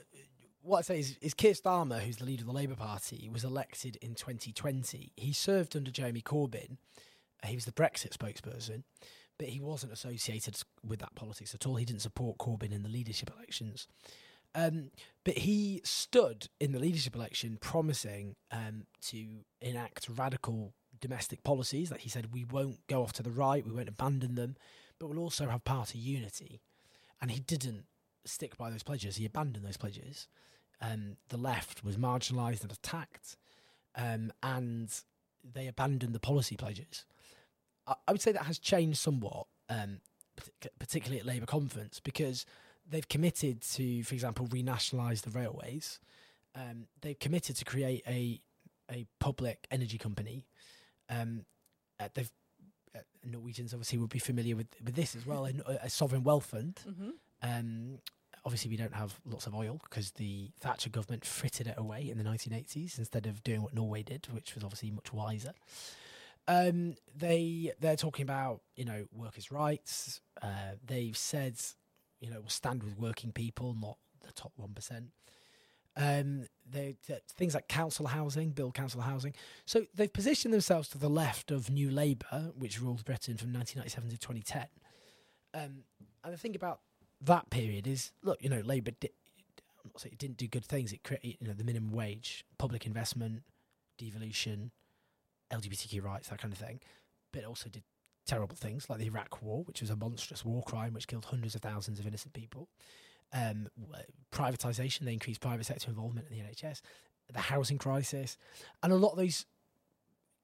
What 0.65 0.79
I'd 0.79 0.85
say 0.85 0.99
is, 0.99 1.17
is 1.21 1.35
Keir 1.35 1.53
Starmer, 1.53 1.99
who's 1.99 2.17
the 2.17 2.25
leader 2.25 2.41
of 2.41 2.47
the 2.47 2.53
Labour 2.53 2.75
Party, 2.75 3.29
was 3.31 3.43
elected 3.43 3.97
in 3.97 4.15
2020. 4.15 5.11
He 5.15 5.31
served 5.31 5.75
under 5.75 5.91
Jeremy 5.91 6.21
Corbyn, 6.21 6.77
uh, 7.43 7.47
he 7.47 7.55
was 7.55 7.65
the 7.65 7.71
Brexit 7.71 8.17
spokesperson, 8.17 8.81
but 9.37 9.49
he 9.49 9.59
wasn't 9.59 9.93
associated 9.93 10.57
with 10.83 10.99
that 11.01 11.13
politics 11.13 11.53
at 11.53 11.67
all. 11.67 11.75
He 11.75 11.85
didn't 11.85 12.01
support 12.01 12.39
Corbyn 12.39 12.71
in 12.71 12.81
the 12.81 12.89
leadership 12.89 13.29
elections. 13.37 13.87
Um, 14.55 14.89
but 15.23 15.37
he 15.37 15.81
stood 15.83 16.47
in 16.59 16.71
the 16.71 16.79
leadership 16.79 17.13
election 17.13 17.59
promising 17.61 18.35
um, 18.51 18.87
to 19.09 19.23
enact 19.61 20.09
radical 20.09 20.73
domestic 20.99 21.43
policies. 21.43 21.89
That 21.91 22.01
he 22.01 22.09
said, 22.09 22.33
we 22.33 22.43
won't 22.43 22.87
go 22.87 23.03
off 23.03 23.13
to 23.13 23.23
the 23.23 23.29
right, 23.29 23.63
we 23.63 23.71
won't 23.71 23.89
abandon 23.89 24.33
them, 24.33 24.55
but 24.97 25.09
we'll 25.09 25.19
also 25.19 25.47
have 25.47 25.63
party 25.63 25.99
unity. 25.99 26.59
And 27.21 27.29
he 27.29 27.39
didn't 27.39 27.85
stick 28.25 28.57
by 28.57 28.71
those 28.71 28.81
pledges, 28.81 29.17
he 29.17 29.25
abandoned 29.25 29.63
those 29.63 29.77
pledges. 29.77 30.27
Um, 30.81 31.17
the 31.29 31.37
left 31.37 31.83
was 31.83 31.97
marginalised 31.97 32.61
and 32.61 32.71
attacked, 32.71 33.37
um, 33.95 34.31
and 34.43 34.89
they 35.53 35.67
abandoned 35.67 36.13
the 36.13 36.19
policy 36.19 36.57
pledges. 36.57 37.05
I, 37.87 37.95
I 38.07 38.11
would 38.11 38.21
say 38.21 38.31
that 38.31 38.43
has 38.43 38.59
changed 38.59 38.97
somewhat, 38.97 39.47
um, 39.69 40.01
particularly 40.79 41.19
at 41.19 41.25
Labour 41.25 41.45
conference, 41.45 41.99
because 41.99 42.45
they've 42.87 43.07
committed 43.07 43.61
to, 43.61 44.03
for 44.03 44.13
example, 44.13 44.47
renationalise 44.47 45.21
the 45.21 45.31
railways. 45.31 45.99
Um, 46.55 46.87
they've 47.01 47.19
committed 47.19 47.55
to 47.57 47.65
create 47.65 48.03
a 48.07 48.41
a 48.91 49.05
public 49.19 49.67
energy 49.71 49.97
company. 49.97 50.45
Um, 51.09 51.45
uh, 51.99 52.09
they've 52.13 52.31
uh, 52.95 52.99
Norwegians 53.23 53.73
obviously 53.73 53.97
would 53.97 54.09
be 54.09 54.19
familiar 54.19 54.55
with, 54.55 54.67
with 54.83 54.95
this 54.95 55.15
as 55.15 55.25
well, 55.25 55.45
a, 55.45 55.51
a 55.83 55.89
sovereign 55.89 56.23
wealth 56.23 56.45
fund. 56.45 56.79
Mm-hmm. 56.87 57.09
Um, 57.41 57.99
obviously, 58.45 58.69
we 58.69 58.77
don't 58.77 58.93
have 58.93 59.19
lots 59.25 59.47
of 59.47 59.55
oil 59.55 59.79
because 59.83 60.11
the 60.11 60.51
Thatcher 60.59 60.89
government 60.89 61.25
frittered 61.25 61.67
it 61.67 61.75
away 61.77 62.09
in 62.09 62.17
the 62.17 62.23
1980s 62.23 62.97
instead 62.97 63.25
of 63.25 63.43
doing 63.43 63.61
what 63.61 63.73
Norway 63.73 64.03
did, 64.03 64.27
which 64.31 64.55
was 64.55 64.63
obviously 64.63 64.91
much 64.91 65.11
wiser. 65.11 65.53
Um, 66.47 66.95
they 67.15 67.71
they're 67.79 67.95
talking 67.95 68.23
about 68.23 68.61
you 68.75 68.85
know 68.85 69.05
workers' 69.11 69.51
rights. 69.51 70.21
Uh, 70.41 70.75
they've 70.85 71.17
said 71.17 71.55
you 72.19 72.29
know 72.29 72.39
we'll 72.39 72.49
stand 72.49 72.83
with 72.83 72.99
working 72.99 73.31
people, 73.31 73.75
not 73.79 73.97
the 74.25 74.31
top 74.31 74.51
one 74.55 74.73
percent. 74.73 75.07
Um, 75.97 76.45
they 76.69 76.97
th- 77.07 77.21
things 77.35 77.55
like 77.55 77.67
council 77.67 78.07
housing, 78.07 78.49
build 78.51 78.73
council 78.73 79.01
housing. 79.01 79.33
So 79.65 79.85
they've 79.95 80.11
positioned 80.11 80.53
themselves 80.53 80.89
to 80.89 80.97
the 80.97 81.09
left 81.09 81.51
of 81.51 81.69
New 81.69 81.89
Labour, 81.89 82.51
which 82.55 82.81
ruled 82.81 83.05
Britain 83.05 83.37
from 83.37 83.53
1997 83.53 84.09
to 84.09 84.17
2010. 84.17 84.67
Um, 85.53 85.83
and 86.23 86.33
the 86.33 86.37
thing 86.37 86.55
about 86.55 86.81
that 87.25 87.49
period 87.49 87.87
is, 87.87 88.11
look, 88.23 88.41
you 88.41 88.49
know, 88.49 88.61
Labour 88.63 88.91
did, 88.99 89.11
I'm 89.83 89.91
not 89.93 90.01
saying 90.01 90.13
it 90.13 90.19
didn't 90.19 90.37
do 90.37 90.47
good 90.47 90.65
things. 90.65 90.93
It 90.93 91.03
created, 91.03 91.37
you 91.39 91.47
know, 91.47 91.53
the 91.53 91.63
minimum 91.63 91.91
wage, 91.91 92.45
public 92.57 92.85
investment, 92.85 93.43
devolution, 93.97 94.71
LGBTQ 95.51 96.03
rights, 96.03 96.29
that 96.29 96.39
kind 96.39 96.53
of 96.53 96.59
thing. 96.59 96.79
But 97.31 97.43
it 97.43 97.45
also 97.45 97.69
did 97.69 97.83
terrible 98.25 98.55
things 98.55 98.89
like 98.89 98.99
the 98.99 99.05
Iraq 99.05 99.41
War, 99.41 99.63
which 99.63 99.81
was 99.81 99.89
a 99.89 99.95
monstrous 99.95 100.43
war 100.43 100.63
crime 100.63 100.93
which 100.93 101.07
killed 101.07 101.25
hundreds 101.25 101.55
of 101.55 101.61
thousands 101.61 101.99
of 101.99 102.07
innocent 102.07 102.33
people. 102.33 102.69
Um, 103.33 103.67
privatization, 104.31 105.01
they 105.01 105.13
increased 105.13 105.41
private 105.41 105.65
sector 105.65 105.89
involvement 105.89 106.27
in 106.29 106.37
the 106.37 106.43
NHS, 106.43 106.81
the 107.31 107.39
housing 107.39 107.77
crisis, 107.77 108.37
and 108.83 108.93
a 108.93 108.95
lot 108.95 109.11
of 109.11 109.17
those 109.17 109.45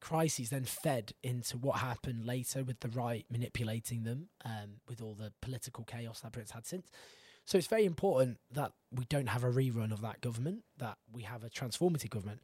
crises 0.02 0.50
then 0.50 0.66
fed 0.66 1.14
into 1.24 1.58
what 1.58 1.78
happened 1.78 2.26
later 2.26 2.64
with 2.64 2.80
the 2.82 2.90
right 2.90 3.26
manipulating 3.32 4.04
them, 4.04 4.28
um, 4.44 4.82
with 4.90 5.02
all 5.02 5.14
the 5.14 5.32
political 5.42 5.84
chaos 5.84 6.20
that 6.20 6.34
Britain's 6.34 6.52
had 6.52 6.66
since. 6.66 6.88
So 7.46 7.58
it's 7.58 7.68
very 7.68 7.86
important 7.86 8.40
that 8.52 8.74
we 8.92 9.06
don't 9.06 9.30
have 9.30 9.44
a 9.44 9.52
rerun 9.52 9.92
of 9.92 10.02
that 10.02 10.22
government, 10.22 10.64
that 10.78 10.98
we 11.12 11.24
have 11.24 11.44
a 11.44 11.50
transformative 11.50 12.10
government. 12.10 12.40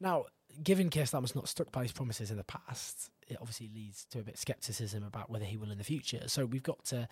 Now, 0.00 0.26
given 0.62 0.90
Keir 0.90 1.04
Starmer's 1.04 1.34
not 1.34 1.48
stuck 1.48 1.72
by 1.72 1.82
his 1.82 1.92
promises 1.92 2.30
in 2.30 2.36
the 2.36 2.44
past, 2.44 3.10
it 3.28 3.38
obviously 3.40 3.70
leads 3.74 4.04
to 4.10 4.20
a 4.20 4.22
bit 4.22 4.34
of 4.34 4.40
scepticism 4.40 5.02
about 5.02 5.30
whether 5.30 5.44
he 5.44 5.56
will 5.56 5.70
in 5.70 5.78
the 5.78 5.84
future. 5.84 6.22
So 6.26 6.44
we've 6.44 6.62
got 6.62 6.84
to 6.86 7.08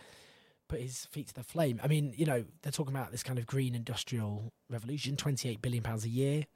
put 0.69 0.81
his 0.81 1.07
feet 1.07 1.29
to 1.29 1.35
the 1.35 1.43
flame. 1.43 1.81
I 1.83 1.89
mean, 1.89 2.15
you 2.17 2.27
know, 2.27 2.45
they're 2.63 2.73
talking 2.73 2.95
about 2.95 3.11
this 3.11 3.23
kind 3.23 3.39
of 3.39 3.47
green 3.47 3.75
industrial 3.75 4.53
revolution, 4.71 5.17
twenty-eight 5.17 5.61
billion 5.61 5.83
pounds 5.83 6.05
a 6.05 6.09
year. 6.09 6.47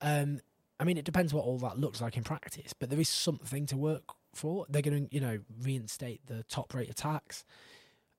Um, 0.00 0.40
I 0.80 0.84
mean, 0.84 0.96
it 0.96 1.04
depends 1.04 1.34
what 1.34 1.44
all 1.44 1.58
that 1.58 1.78
looks 1.78 2.00
like 2.00 2.16
in 2.16 2.24
practice, 2.24 2.72
but 2.72 2.88
there 2.88 2.98
is 2.98 3.08
something 3.08 3.66
to 3.66 3.76
work 3.76 4.14
for. 4.34 4.64
They're 4.70 4.80
going 4.80 5.08
to, 5.08 5.14
you 5.14 5.20
know, 5.20 5.40
reinstate 5.62 6.26
the 6.26 6.42
top 6.44 6.72
rate 6.72 6.88
of 6.88 6.94
tax, 6.94 7.44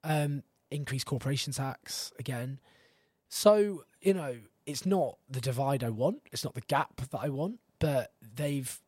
um, 0.03 0.43
increase 0.69 1.03
corporation 1.03 1.53
tax 1.53 2.13
again. 2.19 2.59
So, 3.29 3.85
you 3.99 4.13
know, 4.13 4.37
it's 4.67 4.85
not 4.85 5.17
the 5.27 5.41
divide 5.41 5.83
I 5.83 5.89
want. 5.89 6.21
It's 6.31 6.43
not 6.43 6.53
the 6.53 6.61
gap 6.61 7.01
that 7.09 7.19
I 7.19 7.29
want, 7.29 7.59
but 7.79 8.13
they've, 8.35 8.79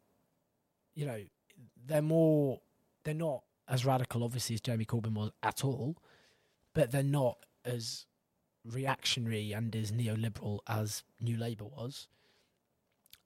you 0.93 1.07
know, 1.07 1.23
they're 1.83 2.03
more, 2.03 2.61
they're 3.03 3.15
not 3.15 3.41
as 3.67 3.85
radical, 3.85 4.23
obviously, 4.23 4.53
as 4.53 4.61
Jeremy 4.61 4.85
Corbyn 4.85 5.13
was 5.13 5.31
at 5.41 5.65
all, 5.65 5.97
but 6.75 6.91
they're 6.91 7.01
not 7.01 7.37
as 7.65 8.05
reactionary 8.63 9.51
and 9.51 9.75
as 9.75 9.91
neoliberal 9.91 10.59
as 10.67 11.03
New 11.19 11.37
Labour 11.37 11.65
was. 11.65 12.07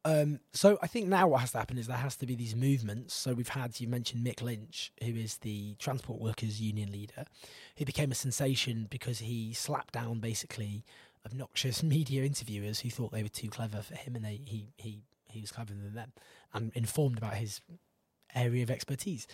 Um, 0.06 0.40
so 0.54 0.78
I 0.82 0.88
think 0.88 1.08
now 1.08 1.28
what 1.28 1.42
has 1.42 1.52
to 1.52 1.58
happen 1.58 1.78
is 1.78 1.88
there 1.88 1.98
has 1.98 2.16
to 2.18 2.26
be 2.26 2.36
these 2.36 2.56
movements. 2.56 3.14
So 3.14 3.34
we've 3.34 3.50
had 3.50 3.80
you 3.80 3.88
mentioned 3.88 4.26
Mick 4.26 4.42
Lynch, 4.42 4.92
who 5.04 5.14
is 5.14 5.38
the 5.40 5.76
Transport 5.80 6.22
Workers 6.22 6.62
Union 6.62 6.92
leader, 6.92 7.26
who 7.78 7.86
became 7.86 8.12
a 8.12 8.16
sensation 8.16 8.88
because 8.90 9.20
he 9.20 9.54
slapped 9.54 9.94
down 9.94 10.20
basically 10.20 10.86
obnoxious 11.26 11.84
media 11.84 12.24
interviewers 12.24 12.80
who 12.80 12.90
thought 12.90 13.12
they 13.12 13.24
were 13.24 13.30
too 13.30 13.50
clever 13.50 13.82
for 13.82 13.96
him, 13.96 14.16
and 14.16 14.24
they, 14.24 14.40
he 14.46 14.70
he 14.78 15.02
he 15.30 15.42
was 15.42 15.52
cleverer 15.52 15.76
than 15.76 15.94
them, 15.94 16.14
and 16.54 16.72
informed 16.74 17.18
about 17.18 17.36
his 17.36 17.62
area 18.36 18.64
of 18.64 18.72
expertise. 18.72 19.28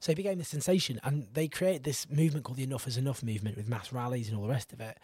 So 0.00 0.12
he 0.12 0.16
became 0.16 0.40
a 0.40 0.44
sensation, 0.44 1.00
and 1.04 1.28
they 1.32 1.48
created 1.48 1.84
this 1.84 2.08
movement 2.10 2.44
called 2.44 2.58
the 2.58 2.64
Enough 2.64 2.86
is 2.86 2.96
Enough 2.96 3.22
movement 3.22 3.56
with 3.56 3.68
mass 3.68 3.92
rallies 3.92 4.28
and 4.28 4.36
all 4.36 4.44
the 4.44 4.50
rest 4.50 4.72
of 4.72 4.80
it. 4.80 4.98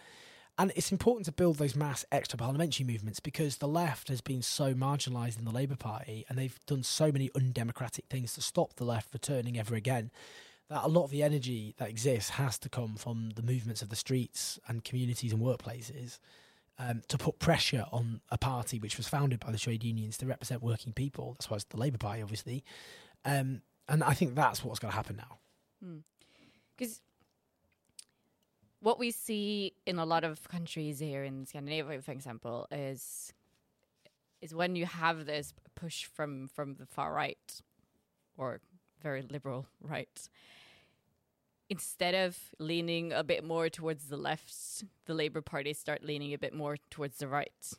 And 0.58 0.70
it's 0.76 0.92
important 0.92 1.24
to 1.26 1.32
build 1.32 1.56
those 1.56 1.74
mass 1.74 2.04
extra 2.12 2.38
parliamentary 2.38 2.84
movements 2.84 3.20
because 3.20 3.56
the 3.56 3.68
left 3.68 4.08
has 4.08 4.20
been 4.20 4.42
so 4.42 4.74
marginalised 4.74 5.38
in 5.38 5.44
the 5.44 5.50
Labour 5.50 5.76
Party 5.76 6.26
and 6.28 6.36
they've 6.36 6.58
done 6.66 6.82
so 6.82 7.10
many 7.10 7.30
undemocratic 7.34 8.04
things 8.10 8.34
to 8.34 8.42
stop 8.42 8.74
the 8.74 8.84
left 8.84 9.12
returning 9.14 9.58
ever 9.58 9.74
again 9.74 10.10
that 10.68 10.84
a 10.84 10.88
lot 10.88 11.04
of 11.04 11.10
the 11.10 11.22
energy 11.22 11.74
that 11.78 11.88
exists 11.88 12.30
has 12.30 12.58
to 12.58 12.68
come 12.68 12.96
from 12.96 13.30
the 13.34 13.42
movements 13.42 13.82
of 13.82 13.88
the 13.88 13.96
streets 13.96 14.58
and 14.68 14.84
communities 14.84 15.32
and 15.32 15.42
workplaces 15.42 16.18
um, 16.78 17.02
to 17.08 17.18
put 17.18 17.38
pressure 17.38 17.86
on 17.92 18.20
a 18.30 18.38
party 18.38 18.78
which 18.78 18.96
was 18.96 19.08
founded 19.08 19.40
by 19.40 19.50
the 19.50 19.58
trade 19.58 19.84
unions 19.84 20.16
to 20.18 20.26
represent 20.26 20.62
working 20.62 20.92
people. 20.92 21.32
That's 21.32 21.50
why 21.50 21.56
it's 21.56 21.64
the 21.64 21.76
Labour 21.76 21.98
Party, 21.98 22.22
obviously. 22.22 22.64
Um, 23.24 23.62
and 23.88 24.02
I 24.02 24.14
think 24.14 24.34
that's 24.34 24.64
what's 24.64 24.78
going 24.78 24.90
to 24.90 24.96
happen 24.96 25.16
now. 25.16 25.38
Because 26.76 27.00
what 28.82 28.98
we 28.98 29.12
see 29.12 29.74
in 29.86 29.98
a 29.98 30.04
lot 30.04 30.24
of 30.24 30.48
countries 30.48 30.98
here 30.98 31.22
in 31.22 31.46
Scandinavia, 31.46 32.02
for 32.02 32.10
example, 32.12 32.66
is 32.70 33.32
is 34.40 34.52
when 34.52 34.74
you 34.74 34.86
have 34.86 35.24
this 35.24 35.54
push 35.76 36.04
from 36.04 36.48
from 36.48 36.74
the 36.74 36.86
far 36.86 37.14
right 37.14 37.62
or 38.36 38.60
very 39.00 39.22
liberal 39.22 39.66
right. 39.80 40.28
Instead 41.70 42.14
of 42.14 42.36
leaning 42.58 43.12
a 43.12 43.22
bit 43.22 43.44
more 43.44 43.68
towards 43.68 44.08
the 44.08 44.16
left, 44.16 44.52
the 45.06 45.14
Labour 45.14 45.40
Party 45.40 45.72
start 45.72 46.04
leaning 46.04 46.34
a 46.34 46.38
bit 46.38 46.52
more 46.52 46.76
towards 46.90 47.18
the 47.18 47.28
right. 47.28 47.72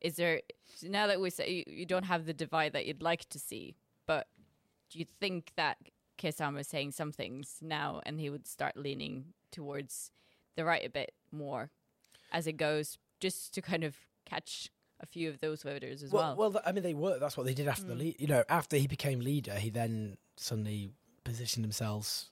Is 0.00 0.16
there 0.16 0.40
now 0.82 1.06
that 1.08 1.20
we 1.20 1.30
say 1.30 1.50
you, 1.50 1.64
you 1.66 1.86
don't 1.86 2.04
have 2.04 2.26
the 2.26 2.32
divide 2.32 2.72
that 2.72 2.86
you'd 2.86 3.02
like 3.02 3.28
to 3.28 3.38
see, 3.38 3.74
but 4.06 4.28
do 4.88 4.98
you 4.98 5.04
think 5.04 5.52
that 5.56 5.78
Starmer 6.18 6.60
is 6.60 6.68
saying 6.68 6.92
some 6.92 7.10
things 7.10 7.58
now 7.60 8.00
and 8.06 8.20
he 8.20 8.30
would 8.30 8.46
start 8.46 8.76
leaning 8.76 9.32
towards 9.52 10.10
the 10.56 10.64
right 10.64 10.84
a 10.84 10.90
bit 10.90 11.12
more 11.30 11.70
as 12.32 12.46
it 12.46 12.54
goes, 12.56 12.98
just 13.20 13.54
to 13.54 13.62
kind 13.62 13.84
of 13.84 13.96
catch 14.24 14.70
a 15.00 15.06
few 15.06 15.28
of 15.28 15.40
those 15.40 15.62
voters 15.62 16.02
as 16.02 16.10
well? 16.12 16.34
Well, 16.36 16.50
th- 16.52 16.64
I 16.66 16.72
mean, 16.72 16.82
they 16.82 16.94
were. 16.94 17.18
That's 17.18 17.36
what 17.36 17.44
they 17.46 17.54
did 17.54 17.68
after 17.68 17.84
the 17.84 17.94
Mm. 17.94 17.98
lead. 17.98 18.16
You 18.20 18.26
know, 18.28 18.44
after 18.48 18.76
he 18.76 18.86
became 18.86 19.20
leader, 19.20 19.54
he 19.54 19.70
then 19.70 20.16
suddenly 20.36 20.90
positioned 21.24 21.64
themselves 21.64 22.30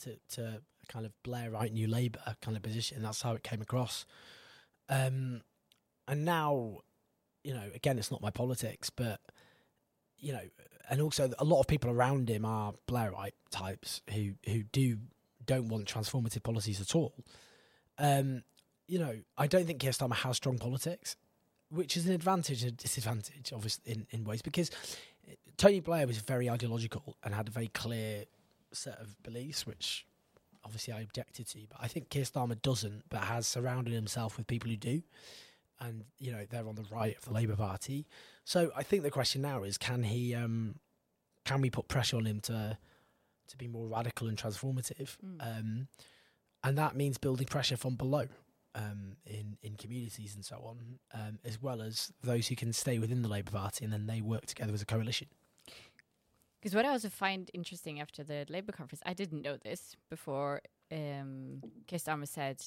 to 0.00 0.16
to 0.30 0.62
kind 0.88 1.04
of 1.04 1.12
Blairite 1.24 1.72
New 1.72 1.86
Labour 1.88 2.36
kind 2.40 2.56
of 2.56 2.62
position. 2.62 3.02
That's 3.02 3.22
how 3.22 3.34
it 3.34 3.42
came 3.42 3.60
across. 3.60 4.06
Um, 4.88 5.42
and 6.06 6.24
now, 6.24 6.78
you 7.44 7.52
know, 7.52 7.70
again, 7.74 7.98
it's 7.98 8.10
not 8.10 8.22
my 8.22 8.30
politics, 8.30 8.90
but 8.90 9.20
you 10.18 10.32
know, 10.32 10.42
and 10.90 11.00
also 11.00 11.30
a 11.38 11.44
lot 11.44 11.60
of 11.60 11.66
people 11.66 11.90
around 11.90 12.28
him 12.30 12.44
are 12.44 12.72
Blairite 12.88 13.32
types 13.50 14.02
who 14.12 14.32
who 14.46 14.62
do 14.62 14.98
don't 15.48 15.68
want 15.68 15.92
transformative 15.92 16.44
policies 16.44 16.80
at 16.80 16.94
all. 16.94 17.14
Um, 17.98 18.44
you 18.86 18.98
know, 19.00 19.14
I 19.36 19.48
don't 19.48 19.66
think 19.66 19.80
Keir 19.80 19.90
Starmer 19.90 20.14
has 20.14 20.36
strong 20.36 20.58
politics, 20.58 21.16
which 21.70 21.96
is 21.96 22.06
an 22.06 22.12
advantage 22.12 22.62
and 22.62 22.72
a 22.72 22.74
disadvantage, 22.74 23.52
obviously, 23.52 23.92
in, 23.92 24.06
in 24.10 24.24
ways, 24.24 24.42
because 24.42 24.70
Tony 25.56 25.80
Blair 25.80 26.06
was 26.06 26.18
very 26.18 26.48
ideological 26.48 27.16
and 27.24 27.34
had 27.34 27.48
a 27.48 27.50
very 27.50 27.68
clear 27.68 28.24
set 28.72 29.00
of 29.00 29.20
beliefs, 29.22 29.66
which 29.66 30.06
obviously 30.64 30.92
I 30.94 31.00
objected 31.00 31.48
to. 31.48 31.58
But 31.68 31.78
I 31.80 31.88
think 31.88 32.10
Keir 32.10 32.24
Starmer 32.24 32.60
doesn't, 32.62 33.02
but 33.08 33.20
has 33.20 33.46
surrounded 33.46 33.92
himself 33.92 34.36
with 34.36 34.46
people 34.46 34.70
who 34.70 34.76
do. 34.76 35.02
And, 35.80 36.04
you 36.18 36.32
know, 36.32 36.44
they're 36.48 36.68
on 36.68 36.74
the 36.74 36.86
right 36.92 37.16
of 37.16 37.24
the 37.24 37.32
Labour 37.32 37.56
Party. 37.56 38.06
So 38.44 38.70
I 38.76 38.82
think 38.82 39.02
the 39.02 39.10
question 39.10 39.42
now 39.42 39.62
is 39.62 39.78
can 39.78 40.02
he, 40.02 40.34
um, 40.34 40.76
can 41.44 41.60
we 41.60 41.70
put 41.70 41.88
pressure 41.88 42.16
on 42.16 42.26
him 42.26 42.40
to 42.42 42.78
to 43.48 43.56
be 43.56 43.68
more 43.68 43.86
radical 43.86 44.28
and 44.28 44.36
transformative? 44.38 45.16
Mm. 45.24 45.40
Um, 45.40 45.88
and 46.62 46.78
that 46.78 46.96
means 46.96 47.18
building 47.18 47.46
pressure 47.46 47.76
from 47.76 47.96
below 47.96 48.26
um, 48.74 49.16
in 49.26 49.56
in 49.62 49.76
communities 49.76 50.34
and 50.34 50.44
so 50.44 50.56
on, 50.64 50.98
um, 51.14 51.38
as 51.44 51.60
well 51.60 51.80
as 51.82 52.12
those 52.22 52.48
who 52.48 52.56
can 52.56 52.72
stay 52.72 52.98
within 52.98 53.22
the 53.22 53.28
Labour 53.28 53.52
Party, 53.52 53.84
and 53.84 53.92
then 53.92 54.06
they 54.06 54.20
work 54.20 54.46
together 54.46 54.72
as 54.72 54.82
a 54.82 54.86
coalition. 54.86 55.28
Because 56.60 56.74
what 56.74 56.84
I 56.84 56.88
also 56.88 57.08
find 57.08 57.50
interesting 57.54 58.00
after 58.00 58.24
the 58.24 58.44
Labour 58.48 58.72
conference, 58.72 59.02
I 59.06 59.14
didn't 59.14 59.42
know 59.42 59.56
this 59.56 59.96
before. 60.10 60.60
Um, 60.90 61.62
Keir 61.86 62.00
Starmer 62.00 62.26
said 62.26 62.62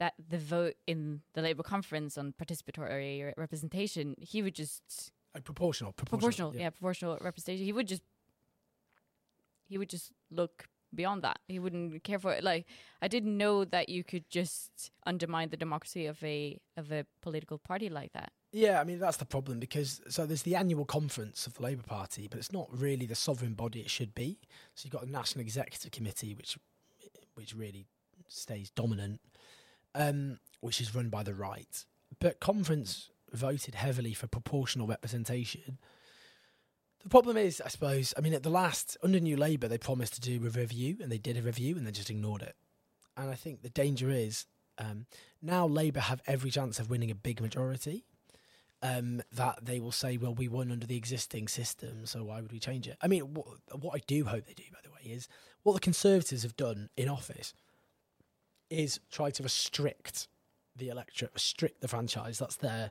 that 0.00 0.14
the 0.28 0.38
vote 0.38 0.74
in 0.86 1.20
the 1.34 1.42
Labour 1.42 1.62
conference 1.62 2.18
on 2.18 2.34
participatory 2.42 3.24
re- 3.24 3.34
representation, 3.36 4.16
he 4.18 4.42
would 4.42 4.56
just 4.56 5.12
Uh, 5.36 5.40
proportional, 5.40 5.92
proportional, 5.92 6.50
proportional, 6.50 6.54
yeah. 6.56 6.70
proportional 6.70 7.18
representation. 7.20 7.64
He 7.64 7.72
would 7.72 7.86
just 7.86 8.02
he 9.74 9.78
would 9.78 9.88
just 9.88 10.12
look 10.30 10.68
beyond 10.94 11.22
that. 11.22 11.40
He 11.48 11.58
wouldn't 11.58 12.04
care 12.04 12.20
for 12.20 12.32
it. 12.32 12.44
Like 12.44 12.64
I 13.02 13.08
didn't 13.08 13.36
know 13.36 13.64
that 13.64 13.88
you 13.88 14.04
could 14.04 14.30
just 14.30 14.92
undermine 15.04 15.48
the 15.48 15.56
democracy 15.56 16.06
of 16.06 16.22
a 16.22 16.60
of 16.76 16.92
a 16.92 17.04
political 17.22 17.58
party 17.58 17.88
like 17.88 18.12
that. 18.12 18.30
Yeah, 18.52 18.80
I 18.80 18.84
mean 18.84 19.00
that's 19.00 19.16
the 19.16 19.24
problem 19.24 19.58
because 19.58 20.00
so 20.08 20.26
there's 20.26 20.42
the 20.42 20.54
annual 20.54 20.84
conference 20.84 21.48
of 21.48 21.54
the 21.54 21.62
Labour 21.62 21.82
Party, 21.82 22.28
but 22.28 22.38
it's 22.38 22.52
not 22.52 22.68
really 22.70 23.04
the 23.04 23.16
sovereign 23.16 23.54
body 23.54 23.80
it 23.80 23.90
should 23.90 24.14
be. 24.14 24.38
So 24.76 24.86
you've 24.86 24.92
got 24.92 25.02
a 25.02 25.10
national 25.10 25.42
executive 25.42 25.90
committee, 25.90 26.34
which 26.34 26.56
which 27.34 27.52
really 27.52 27.86
stays 28.28 28.70
dominant, 28.70 29.20
um, 29.96 30.38
which 30.60 30.80
is 30.80 30.94
run 30.94 31.08
by 31.08 31.24
the 31.24 31.34
right. 31.34 31.84
But 32.20 32.38
conference 32.38 33.10
voted 33.32 33.74
heavily 33.74 34.14
for 34.14 34.28
proportional 34.28 34.86
representation. 34.86 35.78
The 37.04 37.10
problem 37.10 37.36
is, 37.36 37.60
I 37.60 37.68
suppose, 37.68 38.14
I 38.16 38.22
mean, 38.22 38.32
at 38.32 38.42
the 38.42 38.50
last 38.50 38.96
under 39.02 39.20
New 39.20 39.36
Labour, 39.36 39.68
they 39.68 39.78
promised 39.78 40.14
to 40.14 40.20
do 40.20 40.44
a 40.46 40.50
review, 40.50 40.96
and 41.00 41.12
they 41.12 41.18
did 41.18 41.36
a 41.36 41.42
review, 41.42 41.76
and 41.76 41.86
they 41.86 41.92
just 41.92 42.10
ignored 42.10 42.42
it. 42.42 42.56
And 43.16 43.30
I 43.30 43.34
think 43.34 43.62
the 43.62 43.68
danger 43.68 44.10
is 44.10 44.46
um, 44.78 45.06
now 45.42 45.66
Labour 45.66 46.00
have 46.00 46.22
every 46.26 46.50
chance 46.50 46.78
of 46.78 46.90
winning 46.90 47.10
a 47.10 47.14
big 47.14 47.40
majority 47.40 48.04
um, 48.82 49.22
that 49.32 49.64
they 49.64 49.80
will 49.80 49.92
say, 49.92 50.16
well, 50.16 50.34
we 50.34 50.48
won 50.48 50.72
under 50.72 50.86
the 50.86 50.96
existing 50.96 51.48
system, 51.48 52.06
so 52.06 52.24
why 52.24 52.40
would 52.40 52.52
we 52.52 52.58
change 52.58 52.88
it? 52.88 52.96
I 53.00 53.08
mean, 53.08 53.34
what, 53.34 53.46
what 53.80 53.94
I 53.94 54.00
do 54.06 54.24
hope 54.24 54.46
they 54.46 54.54
do, 54.54 54.64
by 54.72 54.80
the 54.82 54.90
way, 54.90 55.12
is 55.14 55.28
what 55.62 55.74
the 55.74 55.80
Conservatives 55.80 56.42
have 56.42 56.56
done 56.56 56.88
in 56.96 57.08
office 57.08 57.54
is 58.70 58.98
try 59.10 59.30
to 59.30 59.42
restrict 59.42 60.26
the 60.76 60.88
electorate, 60.88 61.32
restrict 61.34 61.80
the 61.80 61.88
franchise. 61.88 62.38
That's 62.38 62.56
their, 62.56 62.90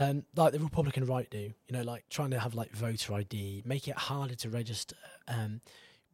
um, 0.00 0.24
like 0.34 0.52
the 0.52 0.58
Republican 0.58 1.04
right 1.04 1.28
do, 1.30 1.38
you 1.38 1.72
know, 1.72 1.82
like 1.82 2.04
trying 2.08 2.30
to 2.30 2.40
have 2.40 2.54
like 2.54 2.72
voter 2.72 3.12
ID, 3.14 3.62
make 3.66 3.86
it 3.86 3.96
harder 3.96 4.34
to 4.36 4.48
register, 4.48 4.96
um, 5.28 5.60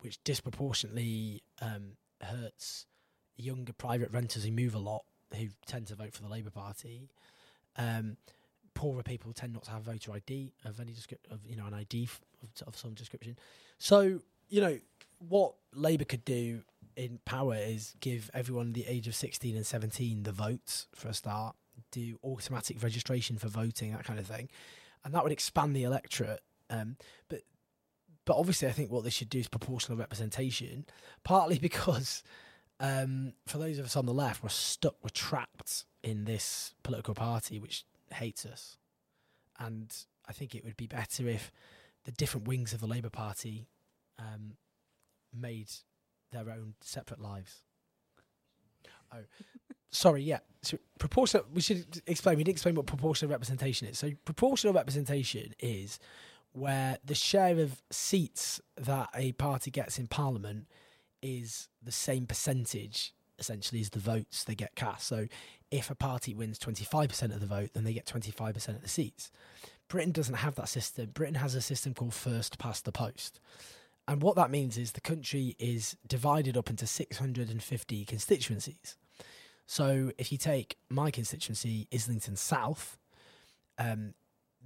which 0.01 0.23
disproportionately 0.25 1.43
um, 1.63 1.93
hurts 2.21 2.87
younger 3.37 3.73
private 3.73 4.11
renters 4.11 4.45
who 4.45 4.51
move 4.51 4.75
a 4.75 4.79
lot, 4.79 5.05
who 5.37 5.47
tend 5.67 5.87
to 5.87 5.95
vote 5.95 6.13
for 6.13 6.23
the 6.23 6.29
Labour 6.29 6.51
Party. 6.51 7.09
Um, 7.77 8.17
poorer 8.75 9.05
people 9.05 9.33
tend 9.33 9.53
not 9.53 9.63
to 9.65 9.71
have 9.71 9.83
voter 9.83 10.13
ID 10.13 10.53
of 10.65 10.81
any 10.81 10.93
description, 10.93 11.33
of 11.33 11.47
you 11.47 11.55
know, 11.55 11.67
an 11.67 11.75
ID 11.75 12.05
f- 12.05 12.21
of, 12.43 12.69
of 12.69 12.77
some 12.77 12.93
description. 12.93 13.39
So 13.79 14.21
you 14.49 14.61
know 14.61 14.81
what 15.29 15.55
Labour 15.73 16.05
could 16.05 16.25
do 16.25 16.63
in 16.97 17.21
power 17.25 17.55
is 17.55 17.95
give 18.01 18.31
everyone 18.35 18.73
the 18.73 18.87
age 18.87 19.07
of 19.07 19.15
sixteen 19.15 19.55
and 19.55 19.65
seventeen 19.65 20.25
the 20.25 20.33
votes 20.33 20.89
for 20.93 21.09
a 21.09 21.15
start, 21.15 21.55
do 21.91 22.19
automatic 22.25 22.83
registration 22.83 23.39
for 23.39 23.49
voting, 23.49 23.93
that 23.93 24.05
kind 24.05 24.19
of 24.19 24.27
thing, 24.27 24.49
and 25.05 25.15
that 25.15 25.23
would 25.23 25.33
expand 25.33 25.75
the 25.75 25.85
electorate. 25.85 26.41
Um, 26.71 26.97
but 27.29 27.43
but 28.25 28.37
obviously, 28.37 28.69
I 28.69 28.73
think 28.73 28.91
what 28.91 29.05
they 29.05 29.11
should 29.11 29.31
do 29.31 29.39
is 29.39 29.49
proportional 29.49 29.99
representation, 29.99 30.87
partly 31.25 31.59
because. 31.61 32.23
Um, 32.79 33.33
for 33.47 33.57
those 33.57 33.79
of 33.79 33.87
us 33.87 33.97
on 33.97 34.05
the 34.05 34.13
left, 34.13 34.43
we're 34.43 34.51
stuck, 34.51 34.97
we're 35.03 35.09
trapped 35.09 35.87
in 36.03 36.27
this 36.27 36.75
political 36.83 37.15
party 37.15 37.59
which 37.59 37.87
hates 38.13 38.45
us. 38.45 38.77
And 39.59 39.91
I 40.29 40.33
think 40.33 40.55
it 40.55 40.63
would 40.63 40.77
be 40.77 40.87
better 40.87 41.27
if 41.27 41.51
the 42.05 42.13
different 42.13 42.47
wings 42.47 42.73
of 42.73 42.81
the 42.81 42.87
Labour 42.87 43.11
Party 43.11 43.67
um, 44.19 44.59
made 45.35 45.71
their 46.33 46.51
own 46.51 46.75
separate 46.81 47.21
lives. 47.21 47.63
Oh, 49.13 49.25
sorry, 49.97 50.23
yeah. 50.23 50.39
So 50.63 50.79
proportional. 50.99 51.47
We 51.53 51.61
should 51.61 52.03
explain. 52.07 52.37
We 52.37 52.45
didn't 52.45 52.57
explain 52.57 52.75
what 52.75 52.87
proportional 52.87 53.31
representation 53.31 53.89
is. 53.89 53.99
So 53.99 54.11
proportional 54.25 54.75
representation 54.75 55.55
is 55.61 55.99
where 56.53 56.99
the 57.05 57.15
share 57.15 57.59
of 57.59 57.83
seats 57.91 58.61
that 58.77 59.11
a 59.15 59.33
party 59.33 59.71
gets 59.71 59.99
in 59.99 60.07
Parliament 60.07 60.67
is 61.23 61.69
the 61.83 61.93
same 61.93 62.27
percentage 62.27 63.13
essentially 63.39 63.81
as 63.81 63.91
the 63.91 63.99
votes 63.99 64.45
they 64.45 64.55
get 64.55 64.75
cast. 64.75 65.07
So 65.07 65.27
if 65.71 65.91
a 65.91 65.95
party 65.95 66.35
wins 66.35 66.59
25% 66.59 67.35
of 67.35 67.41
the 67.41 67.47
vote, 67.47 67.71
then 67.75 67.85
they 67.85 67.93
get 67.93 68.07
25% 68.07 68.69
of 68.69 68.83
the 68.83 68.89
seats. 68.89 69.31
Britain 69.89 70.13
doesn't 70.13 70.37
have 70.37 70.55
that 70.55 70.71
system. 70.71 71.11
Britain 71.13 71.35
has 71.35 71.55
a 71.55 71.61
system 71.61 71.93
called 71.93 72.15
first 72.15 72.59
past 72.59 72.87
the 72.87 72.93
post. 72.93 73.39
And 74.09 74.23
what 74.23 74.37
that 74.37 74.51
means 74.51 74.79
is 74.79 74.93
the 74.93 75.01
country 75.01 75.55
is 75.59 75.97
divided 76.07 76.57
up 76.57 76.71
into 76.71 76.87
650 76.87 78.05
constituencies. 78.07 78.97
So 79.67 80.13
if 80.17 80.31
you 80.31 80.39
take 80.39 80.77
my 80.89 81.11
constituency, 81.11 81.89
Islington 81.93 82.37
South, 82.37 82.99
um, 83.79 84.15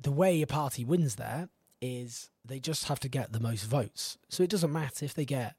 the 0.01 0.13
way 0.13 0.41
a 0.43 0.47
party 0.47 0.85
wins 0.85 1.17
there 1.17 1.49
is 1.81 2.31
they 2.45 2.61
just 2.61 2.89
have 2.89 3.01
to 3.01 3.09
get 3.09 3.33
the 3.33 3.41
most 3.41 3.65
votes. 3.65 4.19
So 4.29 4.43
it 4.43 4.51
doesn't 4.51 4.73
matter 4.73 5.05
if 5.05 5.15
they 5.15 5.25
get 5.25 5.57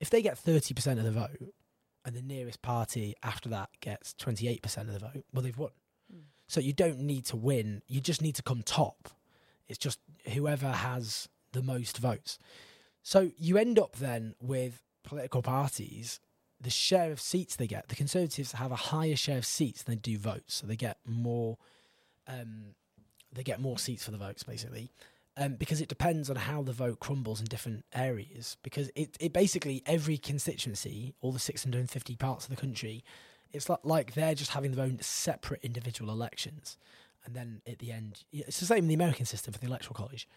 if 0.00 0.10
they 0.10 0.22
get 0.22 0.36
30% 0.36 0.98
of 0.98 1.02
the 1.02 1.10
vote 1.10 1.52
and 2.04 2.14
the 2.14 2.22
nearest 2.22 2.62
party 2.62 3.14
after 3.22 3.48
that 3.48 3.68
gets 3.80 4.14
28% 4.14 4.78
of 4.82 4.92
the 4.92 4.98
vote, 5.00 5.24
well, 5.32 5.42
they've 5.42 5.58
won. 5.58 5.70
Mm. 6.14 6.20
So 6.46 6.60
you 6.60 6.72
don't 6.72 7.00
need 7.00 7.24
to 7.26 7.36
win, 7.36 7.82
you 7.88 8.00
just 8.00 8.22
need 8.22 8.36
to 8.36 8.42
come 8.42 8.62
top. 8.62 9.08
It's 9.66 9.78
just 9.78 9.98
whoever 10.32 10.70
has 10.70 11.28
the 11.52 11.62
most 11.62 11.98
votes. 11.98 12.38
So 13.02 13.32
you 13.38 13.58
end 13.58 13.78
up 13.78 13.96
then 13.96 14.34
with 14.40 14.82
political 15.02 15.42
parties, 15.42 16.20
the 16.60 16.70
share 16.70 17.12
of 17.12 17.20
seats 17.20 17.56
they 17.56 17.66
get, 17.66 17.88
the 17.88 17.96
Conservatives 17.96 18.52
have 18.52 18.72
a 18.72 18.76
higher 18.76 19.16
share 19.16 19.38
of 19.38 19.46
seats 19.46 19.82
than 19.82 19.94
they 19.94 20.00
do 20.00 20.18
votes. 20.18 20.54
So 20.54 20.66
they 20.66 20.76
get 20.76 20.98
more. 21.06 21.58
Um, 22.26 22.74
they 23.32 23.42
get 23.42 23.60
more 23.60 23.78
seats 23.78 24.04
for 24.04 24.10
the 24.10 24.18
votes, 24.18 24.42
basically 24.42 24.90
um, 25.38 25.54
because 25.54 25.80
it 25.80 25.88
depends 25.88 26.28
on 26.28 26.36
how 26.36 26.62
the 26.62 26.72
vote 26.72 26.98
crumbles 26.98 27.40
in 27.40 27.46
different 27.46 27.84
areas. 27.94 28.56
Because 28.62 28.90
it, 28.96 29.16
it 29.20 29.32
basically 29.32 29.82
every 29.86 30.18
constituency, 30.18 31.14
all 31.20 31.32
the 31.32 31.38
650 31.38 32.16
parts 32.16 32.44
of 32.44 32.50
the 32.50 32.60
country, 32.60 33.04
it's 33.52 33.68
like, 33.68 33.78
like 33.84 34.14
they're 34.14 34.34
just 34.34 34.50
having 34.50 34.72
their 34.72 34.84
own 34.84 34.98
separate 35.00 35.60
individual 35.62 36.10
elections, 36.10 36.76
and 37.24 37.34
then 37.34 37.62
at 37.66 37.78
the 37.78 37.92
end, 37.92 38.24
it's 38.32 38.60
the 38.60 38.66
same 38.66 38.78
in 38.78 38.88
the 38.88 38.94
American 38.94 39.24
system 39.24 39.54
for 39.54 39.60
the 39.60 39.66
electoral 39.66 39.94
college. 39.94 40.28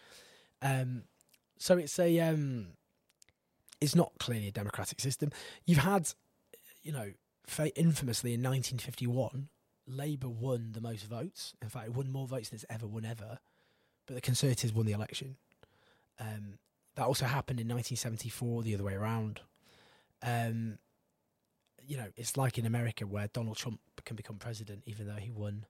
Um, 0.62 1.02
so 1.58 1.76
it's 1.76 1.98
a 1.98 2.20
um, 2.20 2.68
it's 3.82 3.94
not 3.94 4.12
clearly 4.18 4.48
a 4.48 4.52
democratic 4.52 5.00
system. 5.00 5.30
You've 5.66 5.78
had, 5.78 6.08
you 6.82 6.92
know, 6.92 7.12
infamously 7.76 8.34
in 8.34 8.40
1951, 8.40 9.48
Labour 9.86 10.28
won 10.28 10.70
the 10.72 10.80
most 10.80 11.04
votes. 11.04 11.54
In 11.60 11.68
fact, 11.68 11.86
it 11.86 11.94
won 11.94 12.10
more 12.10 12.26
votes 12.26 12.50
than 12.50 12.56
it's 12.56 12.66
ever 12.70 12.86
won 12.86 13.04
ever 13.04 13.38
but 14.06 14.14
the 14.14 14.20
Conservatives 14.20 14.72
won 14.72 14.86
the 14.86 14.92
election. 14.92 15.36
Um, 16.20 16.58
that 16.96 17.06
also 17.06 17.24
happened 17.24 17.60
in 17.60 17.68
1974, 17.68 18.62
the 18.62 18.74
other 18.74 18.84
way 18.84 18.94
around. 18.94 19.40
Um, 20.22 20.78
you 21.84 21.96
know, 21.96 22.06
it's 22.16 22.36
like 22.36 22.58
in 22.58 22.66
America 22.66 23.06
where 23.06 23.28
Donald 23.28 23.56
Trump 23.56 23.80
can 24.04 24.14
become 24.16 24.36
president 24.36 24.82
even 24.86 25.06
though 25.06 25.20
he 25.20 25.30
won 25.30 25.66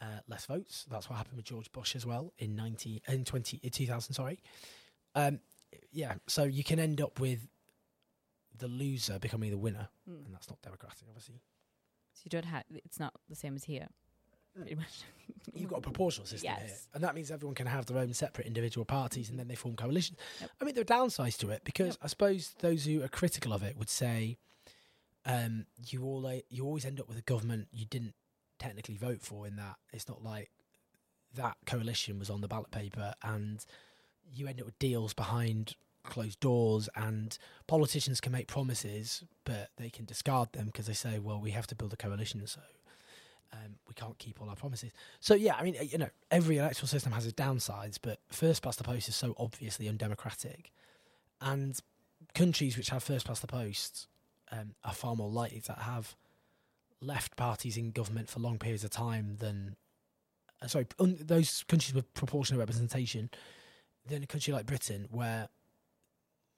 uh, 0.00 0.20
less 0.28 0.46
votes. 0.46 0.86
That's 0.90 1.08
what 1.08 1.16
happened 1.16 1.36
with 1.36 1.44
George 1.44 1.70
Bush 1.70 1.94
as 1.94 2.06
well 2.06 2.32
in 2.38 2.56
19 2.56 3.00
in 3.06 3.24
20 3.24 3.60
in 3.62 3.70
2000. 3.70 4.14
Sorry, 4.14 4.40
um, 5.14 5.40
yeah. 5.92 6.14
So 6.26 6.44
you 6.44 6.64
can 6.64 6.78
end 6.78 7.00
up 7.00 7.20
with 7.20 7.48
the 8.56 8.68
loser 8.68 9.18
becoming 9.18 9.50
the 9.50 9.58
winner, 9.58 9.88
Mm. 10.08 10.26
and 10.26 10.34
that's 10.34 10.48
not 10.48 10.60
democratic, 10.62 11.04
obviously. 11.08 11.40
So 12.14 12.22
you 12.24 12.30
don't 12.30 12.44
have. 12.46 12.64
It's 12.74 12.98
not 13.00 13.14
the 13.28 13.36
same 13.36 13.54
as 13.56 13.64
here. 13.64 13.88
pretty 14.54 14.74
much. 14.74 15.02
You've 15.54 15.70
got 15.70 15.78
a 15.78 15.82
proportional 15.82 16.26
system 16.26 16.52
here, 16.56 16.76
and 16.94 17.04
that 17.04 17.14
means 17.14 17.30
everyone 17.30 17.54
can 17.54 17.66
have 17.68 17.86
their 17.86 17.98
own 17.98 18.12
separate 18.12 18.46
individual 18.48 18.84
parties, 18.84 19.30
and 19.30 19.38
then 19.38 19.46
they 19.48 19.54
form 19.54 19.76
coalitions. 19.76 20.18
Yep. 20.40 20.50
I 20.60 20.64
mean, 20.64 20.74
there 20.74 20.82
are 20.82 20.84
downsides 20.84 21.38
to 21.38 21.50
it 21.50 21.62
because 21.64 21.96
I 22.02 22.08
suppose 22.08 22.54
those 22.58 22.84
who 22.84 23.02
are 23.02 23.08
critical 23.08 23.52
of 23.52 23.62
it 23.62 23.76
would 23.76 23.88
say, 23.88 24.36
um, 25.24 25.66
you 25.88 26.02
all 26.04 26.28
you 26.48 26.64
always 26.66 26.84
end 26.84 26.98
up 27.00 27.08
with 27.08 27.16
a 27.18 27.22
government 27.22 27.68
you 27.72 27.86
didn't 27.86 28.14
technically 28.58 28.96
vote 28.96 29.22
for. 29.22 29.46
In 29.46 29.56
that 29.56 29.76
it's 29.92 30.08
not 30.08 30.22
like 30.22 30.50
that 31.34 31.56
coalition 31.64 32.18
was 32.18 32.28
on 32.28 32.40
the 32.40 32.48
ballot 32.48 32.72
paper, 32.72 33.14
and 33.22 33.64
you 34.32 34.46
end 34.46 34.60
up 34.60 34.66
with 34.66 34.78
deals 34.78 35.14
behind 35.14 35.74
closed 36.04 36.40
doors, 36.40 36.88
and 36.96 37.36
politicians 37.66 38.20
can 38.20 38.32
make 38.32 38.46
promises, 38.46 39.24
but 39.44 39.70
they 39.76 39.90
can 39.90 40.04
discard 40.04 40.52
them 40.52 40.66
because 40.66 40.86
they 40.86 40.92
say, 40.94 41.18
well, 41.18 41.40
we 41.40 41.50
have 41.50 41.66
to 41.68 41.74
build 41.74 41.92
a 41.92 41.96
coalition, 41.96 42.46
so. 42.46 42.60
Um, 43.52 43.74
we 43.88 43.94
can't 43.94 44.16
keep 44.18 44.40
all 44.40 44.48
our 44.48 44.54
promises. 44.54 44.92
So 45.18 45.34
yeah, 45.34 45.56
I 45.56 45.64
mean, 45.64 45.74
you 45.82 45.98
know, 45.98 46.10
every 46.30 46.58
electoral 46.58 46.86
system 46.86 47.10
has 47.10 47.26
its 47.26 47.34
downsides, 47.34 47.98
but 48.00 48.20
first 48.30 48.62
past 48.62 48.78
the 48.78 48.84
post 48.84 49.08
is 49.08 49.16
so 49.16 49.34
obviously 49.36 49.88
undemocratic, 49.88 50.70
and 51.40 51.76
countries 52.32 52.76
which 52.76 52.90
have 52.90 53.02
first 53.02 53.26
past 53.26 53.40
the 53.40 53.48
post 53.48 54.06
um, 54.52 54.74
are 54.84 54.92
far 54.92 55.16
more 55.16 55.28
likely 55.28 55.60
to 55.62 55.72
have 55.72 56.14
left 57.00 57.36
parties 57.36 57.76
in 57.76 57.90
government 57.90 58.28
for 58.28 58.38
long 58.38 58.56
periods 58.56 58.84
of 58.84 58.90
time 58.90 59.36
than 59.40 59.74
uh, 60.62 60.66
sorry, 60.66 60.86
un- 60.98 61.18
those 61.20 61.64
countries 61.68 61.94
with 61.94 62.12
proportional 62.14 62.60
representation 62.60 63.30
than 64.06 64.22
a 64.22 64.26
country 64.26 64.52
like 64.52 64.66
Britain, 64.66 65.06
where 65.10 65.48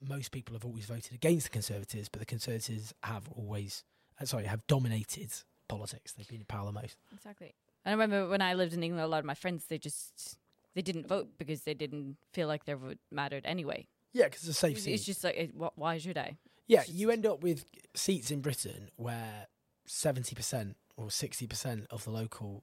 most 0.00 0.32
people 0.32 0.54
have 0.54 0.64
always 0.64 0.84
voted 0.84 1.12
against 1.12 1.44
the 1.46 1.50
Conservatives, 1.50 2.08
but 2.08 2.18
the 2.20 2.26
Conservatives 2.26 2.92
have 3.04 3.28
always, 3.36 3.84
uh, 4.20 4.24
sorry, 4.24 4.44
have 4.44 4.66
dominated 4.66 5.30
politics. 5.68 6.12
They've 6.12 6.26
been 6.28 6.40
in 6.40 6.46
power 6.46 6.66
the 6.66 6.72
most. 6.72 6.96
Exactly. 7.14 7.54
And 7.84 7.90
I 7.90 7.92
remember 8.02 8.28
when 8.28 8.42
I 8.42 8.54
lived 8.54 8.72
in 8.74 8.82
England, 8.82 9.04
a 9.04 9.08
lot 9.08 9.20
of 9.20 9.24
my 9.24 9.34
friends 9.34 9.66
they 9.66 9.78
just 9.78 10.38
they 10.74 10.82
didn't 10.82 11.06
vote 11.06 11.28
because 11.38 11.62
they 11.62 11.74
didn't 11.74 12.16
feel 12.32 12.48
like 12.48 12.64
their 12.64 12.76
vote 12.76 12.98
mattered 13.10 13.44
anyway. 13.44 13.86
Yeah, 14.12 14.24
because 14.24 14.40
it's 14.40 14.56
a 14.56 14.60
safe 14.60 14.76
It's, 14.76 14.84
seat. 14.84 14.92
it's 14.94 15.04
just 15.04 15.24
like, 15.24 15.36
it, 15.36 15.50
wh- 15.58 15.76
why 15.78 15.98
should 15.98 16.18
I? 16.18 16.36
Yeah, 16.66 16.82
you 16.88 17.10
end 17.10 17.26
up 17.26 17.42
with 17.42 17.64
seats 17.94 18.30
in 18.30 18.40
Britain 18.40 18.90
where 18.96 19.48
70% 19.88 20.74
or 20.96 21.06
60% 21.06 21.86
of 21.90 22.04
the 22.04 22.10
local 22.10 22.62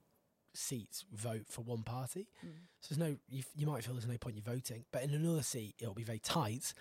seats 0.54 1.06
vote 1.14 1.46
for 1.48 1.62
one 1.62 1.84
party. 1.84 2.28
Mm. 2.46 2.52
So 2.82 2.96
there's 2.96 3.10
no, 3.10 3.18
you, 3.30 3.44
you 3.56 3.68
might 3.68 3.84
feel 3.84 3.94
there's 3.94 4.08
no 4.08 4.18
point 4.18 4.36
you 4.36 4.42
voting, 4.42 4.86
but 4.92 5.04
in 5.04 5.14
another 5.14 5.44
seat, 5.44 5.76
it'll 5.80 5.94
be 5.94 6.04
very 6.04 6.20
tight. 6.20 6.74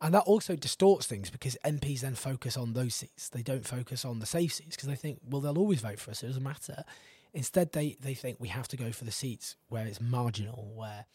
And 0.00 0.14
that 0.14 0.24
also 0.24 0.56
distorts 0.56 1.06
things 1.06 1.30
because 1.30 1.56
MPs 1.64 2.00
then 2.00 2.14
focus 2.14 2.56
on 2.56 2.74
those 2.74 2.94
seats. 2.94 3.28
They 3.28 3.42
don't 3.42 3.66
focus 3.66 4.04
on 4.04 4.18
the 4.18 4.26
safe 4.26 4.52
seats 4.52 4.76
because 4.76 4.88
they 4.88 4.96
think, 4.96 5.20
well, 5.28 5.40
they'll 5.40 5.58
always 5.58 5.80
vote 5.80 5.98
for 5.98 6.10
us. 6.10 6.22
It 6.22 6.28
doesn't 6.28 6.42
matter. 6.42 6.84
Instead, 7.32 7.72
they, 7.72 7.96
they 8.00 8.14
think 8.14 8.38
we 8.38 8.48
have 8.48 8.68
to 8.68 8.76
go 8.76 8.92
for 8.92 9.04
the 9.04 9.10
seats 9.10 9.56
where 9.68 9.86
it's 9.86 10.00
marginal, 10.00 10.72
where, 10.74 11.06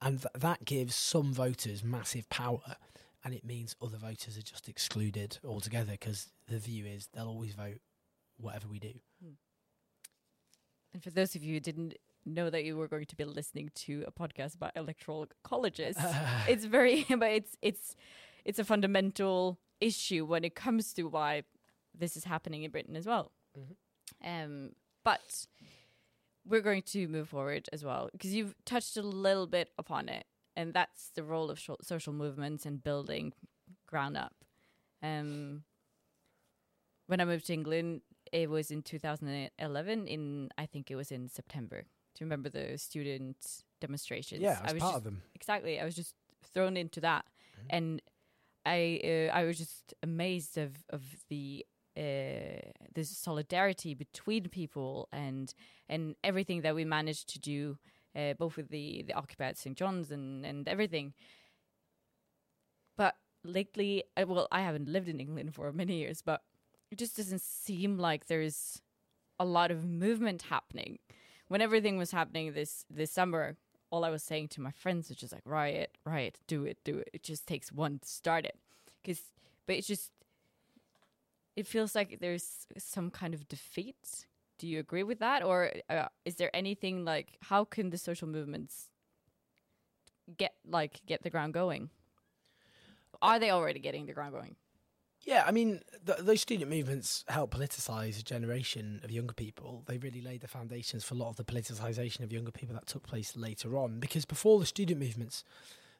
and 0.00 0.20
th- 0.20 0.32
that 0.34 0.64
gives 0.64 0.94
some 0.94 1.32
voters 1.32 1.84
massive 1.84 2.28
power 2.28 2.76
and 3.24 3.34
it 3.34 3.44
means 3.44 3.76
other 3.82 3.98
voters 3.98 4.38
are 4.38 4.42
just 4.42 4.68
excluded 4.68 5.38
altogether 5.44 5.92
because 5.92 6.28
the 6.48 6.58
view 6.58 6.86
is 6.86 7.08
they'll 7.12 7.28
always 7.28 7.54
vote 7.54 7.80
whatever 8.38 8.68
we 8.68 8.78
do. 8.78 8.92
Hmm. 9.22 9.32
And 10.92 11.02
for 11.02 11.10
those 11.10 11.34
of 11.36 11.42
you 11.42 11.54
who 11.54 11.60
didn't 11.60 11.94
know 12.26 12.50
that 12.50 12.64
you 12.64 12.76
were 12.76 12.88
going 12.88 13.06
to 13.06 13.16
be 13.16 13.24
listening 13.24 13.70
to 13.74 14.04
a 14.06 14.12
podcast 14.12 14.54
about 14.54 14.72
electoral 14.76 15.26
colleges, 15.42 15.96
it's 16.48 16.64
very, 16.64 17.06
but 17.08 17.30
it's 17.30 17.56
it's 17.62 17.96
it's 18.44 18.58
a 18.58 18.64
fundamental 18.64 19.58
issue 19.80 20.24
when 20.24 20.44
it 20.44 20.54
comes 20.54 20.92
to 20.94 21.04
why 21.04 21.42
this 21.96 22.16
is 22.16 22.24
happening 22.24 22.62
in 22.62 22.70
Britain 22.70 22.96
as 22.96 23.06
well. 23.06 23.32
Um, 24.24 24.70
but 25.04 25.46
we're 26.46 26.60
going 26.60 26.82
to 26.82 27.08
move 27.08 27.28
forward 27.28 27.68
as 27.72 27.84
well 27.84 28.08
because 28.12 28.34
you've 28.34 28.54
touched 28.64 28.96
a 28.96 29.02
little 29.02 29.46
bit 29.46 29.70
upon 29.78 30.08
it, 30.08 30.26
and 30.56 30.74
that's 30.74 31.10
the 31.14 31.22
role 31.22 31.50
of 31.50 31.60
social 31.82 32.12
movements 32.12 32.66
and 32.66 32.82
building 32.82 33.32
ground 33.86 34.16
up. 34.16 34.34
Um, 35.02 35.62
when 37.06 37.20
I 37.20 37.24
moved 37.24 37.46
to 37.46 37.54
England, 37.54 38.02
it 38.32 38.48
was 38.48 38.70
in 38.70 38.82
2011. 38.82 40.06
In 40.06 40.50
I 40.56 40.66
think 40.66 40.90
it 40.90 40.96
was 40.96 41.10
in 41.10 41.28
September. 41.28 41.82
Do 42.14 42.24
you 42.24 42.26
remember 42.26 42.48
the 42.48 42.76
student 42.78 43.36
demonstrations? 43.80 44.40
yeah, 44.40 44.58
I 44.62 44.72
was, 44.72 44.80
part 44.80 44.92
just 44.92 44.96
of 44.98 45.04
them. 45.04 45.22
exactly. 45.34 45.80
I 45.80 45.84
was 45.84 45.94
just 45.94 46.14
thrown 46.52 46.76
into 46.76 47.00
that, 47.00 47.24
and 47.68 48.02
I 48.66 49.00
uh, 49.04 49.36
I 49.36 49.44
was 49.44 49.58
just 49.58 49.94
amazed 50.02 50.58
of 50.58 50.72
of 50.90 51.02
the 51.28 51.64
uh, 51.96 52.70
the 52.94 53.04
solidarity 53.04 53.94
between 53.94 54.48
people 54.48 55.08
and 55.12 55.52
and 55.88 56.14
everything 56.22 56.62
that 56.62 56.74
we 56.74 56.84
managed 56.84 57.28
to 57.30 57.38
do, 57.38 57.78
uh, 58.14 58.34
both 58.34 58.56
with 58.56 58.68
the 58.68 59.04
the 59.06 59.14
occupied 59.14 59.56
St 59.56 59.76
John's 59.76 60.10
and 60.10 60.44
and 60.44 60.68
everything. 60.68 61.14
But 62.96 63.16
lately, 63.44 64.04
well, 64.16 64.46
I 64.52 64.60
haven't 64.60 64.88
lived 64.88 65.08
in 65.08 65.20
England 65.20 65.54
for 65.54 65.72
many 65.72 65.96
years, 65.96 66.22
but 66.22 66.42
it 66.90 66.98
just 66.98 67.16
doesn't 67.16 67.40
seem 67.40 67.98
like 67.98 68.26
there's 68.26 68.82
a 69.38 69.44
lot 69.44 69.70
of 69.70 69.84
movement 69.84 70.42
happening. 70.42 70.98
When 71.48 71.60
everything 71.60 71.98
was 71.98 72.10
happening 72.10 72.52
this 72.52 72.84
this 72.90 73.10
summer, 73.10 73.56
all 73.90 74.04
I 74.04 74.10
was 74.10 74.22
saying 74.22 74.48
to 74.48 74.60
my 74.60 74.70
friends 74.70 75.08
was 75.08 75.18
just 75.18 75.32
like 75.32 75.42
riot, 75.44 75.96
riot, 76.04 76.38
do 76.46 76.64
it, 76.64 76.78
do 76.84 76.98
it. 76.98 77.10
It 77.12 77.22
just 77.22 77.46
takes 77.46 77.72
one 77.72 77.98
to 78.00 78.08
start 78.08 78.44
it, 78.44 78.56
because 79.02 79.22
but 79.66 79.76
it's 79.76 79.86
just 79.86 80.10
it 81.56 81.66
feels 81.66 81.94
like 81.94 82.18
there's 82.20 82.66
some 82.78 83.10
kind 83.10 83.34
of 83.34 83.48
defeat. 83.48 84.26
Do 84.58 84.68
you 84.68 84.78
agree 84.78 85.02
with 85.02 85.20
that, 85.20 85.42
or 85.42 85.72
uh, 85.88 86.08
is 86.24 86.36
there 86.36 86.54
anything 86.54 87.04
like 87.04 87.38
how 87.42 87.64
can 87.64 87.90
the 87.90 87.98
social 87.98 88.28
movements 88.28 88.90
get 90.36 90.54
like 90.68 91.00
get 91.06 91.22
the 91.22 91.30
ground 91.30 91.54
going? 91.54 91.90
Are 93.22 93.38
they 93.38 93.50
already 93.50 93.80
getting 93.80 94.06
the 94.06 94.12
ground 94.12 94.32
going? 94.32 94.56
Yeah, 95.22 95.44
I 95.46 95.50
mean, 95.50 95.82
th- 96.06 96.20
those 96.20 96.40
student 96.40 96.70
movements 96.70 97.24
help 97.28 97.54
politicise 97.54 98.18
a 98.18 98.22
generation 98.22 99.00
of 99.04 99.10
younger 99.10 99.34
people. 99.34 99.82
They 99.86 99.98
really 99.98 100.22
laid 100.22 100.40
the 100.40 100.48
foundations 100.48 101.04
for 101.04 101.14
a 101.14 101.18
lot 101.18 101.28
of 101.28 101.36
the 101.36 101.44
politicisation 101.44 102.20
of 102.20 102.32
younger 102.32 102.50
people 102.50 102.74
that 102.74 102.86
took 102.86 103.06
place 103.06 103.36
later 103.36 103.76
on. 103.76 104.00
Because 104.00 104.24
before 104.24 104.58
the 104.58 104.66
student 104.66 104.98
movements 104.98 105.44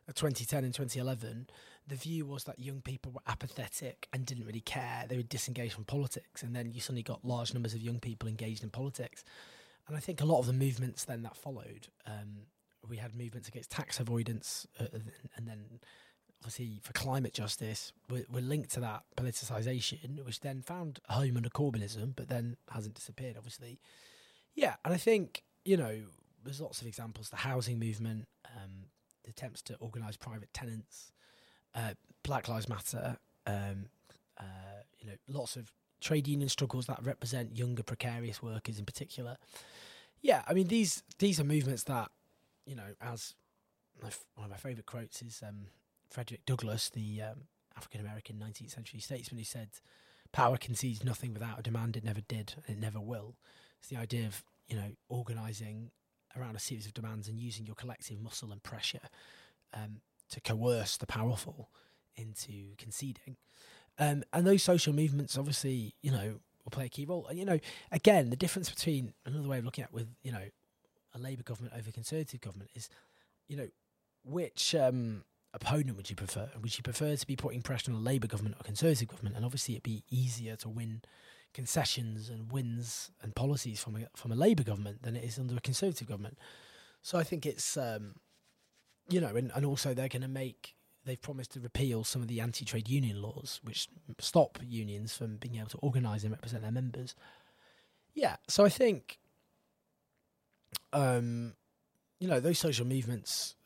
of 0.08 0.14
2010 0.14 0.64
and 0.64 0.74
2011, 0.74 1.48
the 1.86 1.96
view 1.96 2.24
was 2.24 2.44
that 2.44 2.58
young 2.58 2.80
people 2.80 3.12
were 3.12 3.20
apathetic 3.26 4.08
and 4.12 4.24
didn't 4.24 4.46
really 4.46 4.60
care. 4.62 5.04
They 5.06 5.16
were 5.16 5.22
disengaged 5.22 5.74
from 5.74 5.84
politics. 5.84 6.42
And 6.42 6.56
then 6.56 6.72
you 6.72 6.80
suddenly 6.80 7.02
got 7.02 7.22
large 7.22 7.52
numbers 7.52 7.74
of 7.74 7.80
young 7.80 8.00
people 8.00 8.26
engaged 8.26 8.62
in 8.62 8.70
politics. 8.70 9.22
And 9.86 9.96
I 9.96 10.00
think 10.00 10.22
a 10.22 10.24
lot 10.24 10.38
of 10.38 10.46
the 10.46 10.54
movements 10.54 11.04
then 11.04 11.22
that 11.24 11.36
followed, 11.36 11.88
um, 12.06 12.46
we 12.88 12.96
had 12.96 13.14
movements 13.14 13.48
against 13.48 13.70
tax 13.70 14.00
avoidance 14.00 14.66
uh, 14.78 14.86
and 15.36 15.46
then 15.46 15.80
obviously 16.40 16.80
for 16.82 16.92
climate 16.92 17.34
justice 17.34 17.92
were, 18.08 18.40
linked 18.40 18.70
to 18.72 18.80
that 18.80 19.04
politicisation, 19.16 20.24
which 20.24 20.40
then 20.40 20.62
found 20.62 20.98
a 21.08 21.14
home 21.14 21.36
under 21.36 21.50
Corbynism, 21.50 22.14
but 22.16 22.28
then 22.28 22.56
hasn't 22.70 22.94
disappeared, 22.94 23.36
obviously. 23.36 23.78
Yeah, 24.54 24.76
and 24.84 24.94
I 24.94 24.96
think, 24.96 25.42
you 25.64 25.76
know, 25.76 26.00
there's 26.42 26.60
lots 26.60 26.80
of 26.80 26.86
examples. 26.86 27.28
The 27.28 27.36
housing 27.36 27.78
movement, 27.78 28.26
um, 28.46 28.86
the 29.24 29.30
attempts 29.30 29.62
to 29.62 29.76
organise 29.76 30.16
private 30.16 30.52
tenants, 30.54 31.12
uh, 31.74 31.94
Black 32.22 32.48
Lives 32.48 32.68
Matter, 32.68 33.18
um, 33.46 33.86
uh, 34.38 34.82
you 34.98 35.08
know, 35.08 35.16
lots 35.28 35.56
of 35.56 35.70
trade 36.00 36.26
union 36.26 36.48
struggles 36.48 36.86
that 36.86 37.04
represent 37.04 37.56
younger 37.56 37.82
precarious 37.82 38.42
workers 38.42 38.78
in 38.78 38.86
particular. 38.86 39.36
Yeah, 40.22 40.42
I 40.48 40.54
mean, 40.54 40.68
these 40.68 41.02
these 41.18 41.38
are 41.40 41.44
movements 41.44 41.84
that, 41.84 42.10
you 42.66 42.74
know, 42.74 42.94
as 43.00 43.34
one 44.00 44.44
of 44.44 44.50
my 44.50 44.56
favourite 44.56 44.86
quotes 44.86 45.22
is 45.22 45.42
um, 45.46 45.66
Frederick 46.10 46.44
Douglass, 46.44 46.88
the 46.90 47.22
um, 47.22 47.42
African 47.76 48.00
American 48.00 48.36
19th 48.36 48.70
century 48.70 49.00
statesman, 49.00 49.38
who 49.38 49.44
said, 49.44 49.70
"Power 50.32 50.56
concedes 50.56 51.04
nothing 51.04 51.32
without 51.32 51.58
a 51.58 51.62
demand; 51.62 51.96
it 51.96 52.04
never 52.04 52.20
did, 52.20 52.54
and 52.66 52.76
it 52.76 52.80
never 52.80 53.00
will." 53.00 53.36
It's 53.78 53.88
the 53.88 53.96
idea 53.96 54.26
of 54.26 54.44
you 54.68 54.76
know 54.76 54.92
organising 55.08 55.90
around 56.36 56.56
a 56.56 56.60
series 56.60 56.86
of 56.86 56.94
demands 56.94 57.28
and 57.28 57.38
using 57.38 57.66
your 57.66 57.74
collective 57.74 58.20
muscle 58.20 58.52
and 58.52 58.62
pressure 58.62 59.08
um, 59.74 60.00
to 60.30 60.40
coerce 60.40 60.96
the 60.96 61.06
powerful 61.06 61.70
into 62.16 62.74
conceding. 62.76 63.36
Um, 63.98 64.22
and 64.32 64.46
those 64.46 64.62
social 64.62 64.92
movements, 64.92 65.36
obviously, 65.36 65.94
you 66.02 66.10
know, 66.10 66.40
will 66.64 66.70
play 66.70 66.86
a 66.86 66.88
key 66.88 67.04
role. 67.04 67.26
And 67.28 67.38
you 67.38 67.44
know, 67.44 67.58
again, 67.92 68.30
the 68.30 68.36
difference 68.36 68.70
between 68.70 69.12
another 69.24 69.48
way 69.48 69.58
of 69.58 69.64
looking 69.64 69.84
at 69.84 69.92
with 69.92 70.08
you 70.22 70.32
know 70.32 70.44
a 71.14 71.18
Labour 71.18 71.42
government 71.42 71.74
over 71.76 71.90
a 71.90 71.92
Conservative 71.92 72.40
government 72.40 72.70
is, 72.74 72.88
you 73.48 73.56
know, 73.56 73.68
which 74.24 74.74
um, 74.74 75.24
opponent 75.52 75.96
would 75.96 76.10
you 76.10 76.16
prefer? 76.16 76.48
Would 76.60 76.76
you 76.76 76.82
prefer 76.82 77.16
to 77.16 77.26
be 77.26 77.36
putting 77.36 77.62
pressure 77.62 77.90
on 77.90 77.96
a 77.96 78.00
Labour 78.00 78.26
government 78.26 78.56
or 78.56 78.60
a 78.60 78.64
Conservative 78.64 79.08
government? 79.08 79.36
And 79.36 79.44
obviously, 79.44 79.74
it'd 79.74 79.82
be 79.82 80.04
easier 80.10 80.56
to 80.56 80.68
win 80.68 81.02
concessions 81.52 82.28
and 82.28 82.52
wins 82.52 83.10
and 83.22 83.34
policies 83.34 83.82
from 83.82 83.96
a, 83.96 84.06
from 84.14 84.32
a 84.32 84.36
Labour 84.36 84.62
government 84.62 85.02
than 85.02 85.16
it 85.16 85.24
is 85.24 85.38
under 85.38 85.56
a 85.56 85.60
Conservative 85.60 86.08
government. 86.08 86.38
So 87.02 87.18
I 87.18 87.24
think 87.24 87.46
it's, 87.46 87.76
um, 87.76 88.16
you 89.08 89.20
know, 89.20 89.34
and, 89.34 89.50
and 89.54 89.64
also 89.64 89.94
they're 89.94 90.08
going 90.08 90.22
to 90.22 90.28
make. 90.28 90.74
They've 91.02 91.20
promised 91.20 91.52
to 91.52 91.60
repeal 91.60 92.04
some 92.04 92.20
of 92.20 92.28
the 92.28 92.42
anti-trade 92.42 92.86
union 92.86 93.22
laws, 93.22 93.58
which 93.64 93.88
stop 94.18 94.58
unions 94.62 95.16
from 95.16 95.38
being 95.38 95.56
able 95.56 95.70
to 95.70 95.78
organise 95.78 96.24
and 96.24 96.30
represent 96.30 96.62
their 96.62 96.70
members. 96.70 97.14
Yeah, 98.12 98.36
so 98.48 98.66
I 98.66 98.68
think 98.68 99.18
um, 100.92 101.54
you 102.18 102.28
know, 102.28 102.40
those 102.40 102.58
social 102.58 102.86
movements 102.86 103.56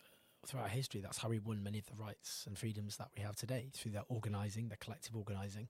throughout 0.47 0.71
history, 0.71 1.01
that's 1.01 1.19
how 1.19 1.29
we 1.29 1.39
won 1.39 1.63
many 1.63 1.79
of 1.79 1.87
the 1.87 1.95
rights 1.95 2.45
and 2.47 2.59
freedoms 2.59 2.97
that 2.97 3.09
we 3.17 3.23
have 3.23 3.37
today 3.37 3.71
through 3.73 3.93
their 3.93 4.05
organising, 4.09 4.69
their 4.69 4.79
collective 4.79 5.17
organising. 5.17 5.69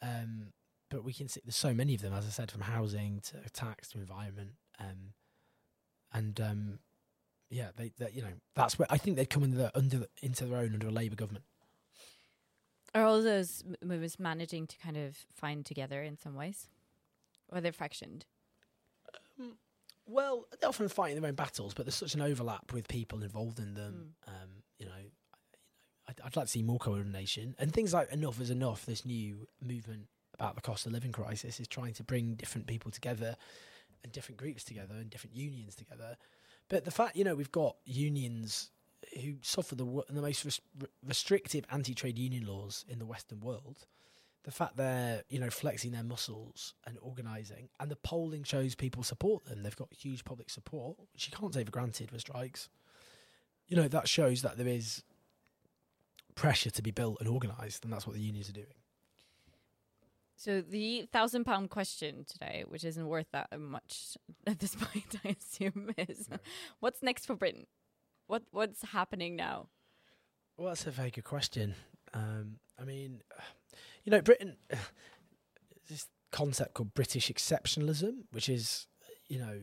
Um, 0.00 0.52
but 0.90 1.04
we 1.04 1.12
can 1.12 1.28
see 1.28 1.40
there's 1.44 1.56
so 1.56 1.72
many 1.72 1.94
of 1.94 2.02
them, 2.02 2.12
as 2.12 2.26
I 2.26 2.30
said, 2.30 2.50
from 2.50 2.62
housing 2.62 3.20
to 3.30 3.48
tax 3.50 3.88
to 3.90 3.98
environment, 3.98 4.52
um, 4.78 5.14
and 6.12 6.40
um, 6.40 6.78
yeah, 7.48 7.68
they, 7.76 7.92
they, 7.98 8.10
you 8.12 8.22
know, 8.22 8.32
that's 8.54 8.78
where 8.78 8.86
I 8.90 8.98
think 8.98 9.16
they'd 9.16 9.30
come 9.30 9.42
under 9.42 9.56
the, 9.56 9.76
under 9.76 9.98
the, 10.00 10.08
into 10.22 10.44
their 10.44 10.58
own 10.58 10.74
under 10.74 10.88
a 10.88 10.90
Labour 10.90 11.16
government. 11.16 11.44
Are 12.94 13.04
all 13.04 13.22
those 13.22 13.62
m- 13.66 13.76
movements 13.88 14.18
managing 14.18 14.66
to 14.66 14.76
kind 14.78 14.96
of 14.96 15.16
find 15.34 15.64
together 15.64 16.02
in 16.02 16.18
some 16.18 16.34
ways, 16.34 16.68
or 17.48 17.60
they're 17.60 17.72
fractioned? 17.72 18.24
Well, 20.06 20.46
they're 20.60 20.68
often 20.68 20.88
fighting 20.88 21.20
their 21.20 21.28
own 21.28 21.34
battles, 21.34 21.74
but 21.74 21.86
there's 21.86 21.94
such 21.94 22.14
an 22.14 22.20
overlap 22.20 22.72
with 22.72 22.88
people 22.88 23.22
involved 23.22 23.58
in 23.58 23.74
them. 23.74 24.14
Um, 24.26 24.62
you 24.78 24.86
know, 24.86 24.92
I'd, 26.08 26.20
I'd 26.24 26.36
like 26.36 26.46
to 26.46 26.50
see 26.50 26.62
more 26.62 26.78
coordination 26.78 27.54
and 27.58 27.72
things 27.72 27.94
like 27.94 28.12
enough 28.12 28.40
is 28.40 28.50
enough. 28.50 28.84
This 28.84 29.04
new 29.06 29.46
movement 29.64 30.08
about 30.34 30.54
the 30.56 30.60
cost 30.60 30.86
of 30.86 30.92
living 30.92 31.12
crisis 31.12 31.60
is 31.60 31.68
trying 31.68 31.92
to 31.94 32.02
bring 32.02 32.34
different 32.34 32.66
people 32.66 32.90
together 32.90 33.36
and 34.02 34.12
different 34.12 34.38
groups 34.38 34.64
together 34.64 34.94
and 34.94 35.08
different 35.08 35.36
unions 35.36 35.76
together. 35.76 36.16
But 36.68 36.84
the 36.84 36.90
fact, 36.90 37.16
you 37.16 37.24
know, 37.24 37.34
we've 37.34 37.52
got 37.52 37.76
unions 37.84 38.70
who 39.22 39.34
suffer 39.42 39.74
the 39.74 39.84
the 40.08 40.22
most 40.22 40.44
res- 40.44 40.60
restrictive 41.06 41.64
anti-trade 41.70 42.18
union 42.18 42.46
laws 42.46 42.84
in 42.88 42.98
the 42.98 43.06
Western 43.06 43.40
world. 43.40 43.86
The 44.44 44.50
fact 44.50 44.76
they're, 44.76 45.22
you 45.28 45.38
know, 45.38 45.50
flexing 45.50 45.92
their 45.92 46.02
muscles 46.02 46.74
and 46.86 46.98
organising, 47.00 47.68
and 47.78 47.90
the 47.90 47.96
polling 47.96 48.42
shows 48.42 48.74
people 48.74 49.02
support 49.04 49.44
them. 49.44 49.62
They've 49.62 49.76
got 49.76 49.88
huge 49.96 50.24
public 50.24 50.50
support, 50.50 50.96
which 51.12 51.28
you 51.28 51.36
can't 51.36 51.52
take 51.52 51.66
for 51.66 51.72
granted 51.72 52.10
with 52.10 52.22
strikes. 52.22 52.68
You 53.68 53.76
know, 53.76 53.88
that 53.88 54.08
shows 54.08 54.42
that 54.42 54.58
there 54.58 54.66
is 54.66 55.04
pressure 56.34 56.70
to 56.70 56.82
be 56.82 56.90
built 56.90 57.18
and 57.20 57.28
organised, 57.28 57.84
and 57.84 57.92
that's 57.92 58.06
what 58.06 58.16
the 58.16 58.22
unions 58.22 58.48
are 58.48 58.54
doing. 58.54 58.74
So 60.36 60.60
the 60.60 61.08
thousand 61.12 61.44
pound 61.44 61.70
question 61.70 62.24
today, 62.24 62.64
which 62.66 62.82
isn't 62.82 63.06
worth 63.06 63.30
that 63.30 63.56
much 63.60 64.16
at 64.46 64.58
this 64.58 64.74
point, 64.74 65.14
I 65.24 65.36
assume, 65.38 65.90
is 65.96 66.28
what's 66.80 67.00
next 67.00 67.26
for 67.26 67.36
Britain? 67.36 67.66
What 68.26 68.42
what's 68.50 68.82
happening 68.82 69.36
now? 69.36 69.68
Well, 70.56 70.68
that's 70.68 70.86
a 70.86 70.90
very 70.90 71.10
good 71.10 71.24
question. 71.24 71.74
Um, 72.12 72.56
I 72.76 72.84
mean, 72.84 73.22
you 74.04 74.10
know, 74.10 74.20
Britain, 74.20 74.56
this 75.88 76.08
concept 76.30 76.74
called 76.74 76.94
British 76.94 77.28
exceptionalism, 77.28 78.24
which 78.32 78.48
is, 78.48 78.86
you 79.28 79.38
know, 79.38 79.60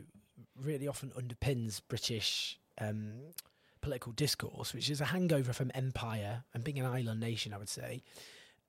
really 0.55 0.87
often 0.87 1.11
underpins 1.11 1.81
British 1.87 2.59
um, 2.79 3.13
political 3.81 4.11
discourse, 4.11 4.73
which 4.73 4.89
is 4.89 5.01
a 5.01 5.05
hangover 5.05 5.53
from 5.53 5.71
empire 5.73 6.43
and 6.53 6.63
being 6.63 6.79
an 6.79 6.85
island 6.85 7.19
nation, 7.19 7.53
I 7.53 7.57
would 7.57 7.69
say, 7.69 8.03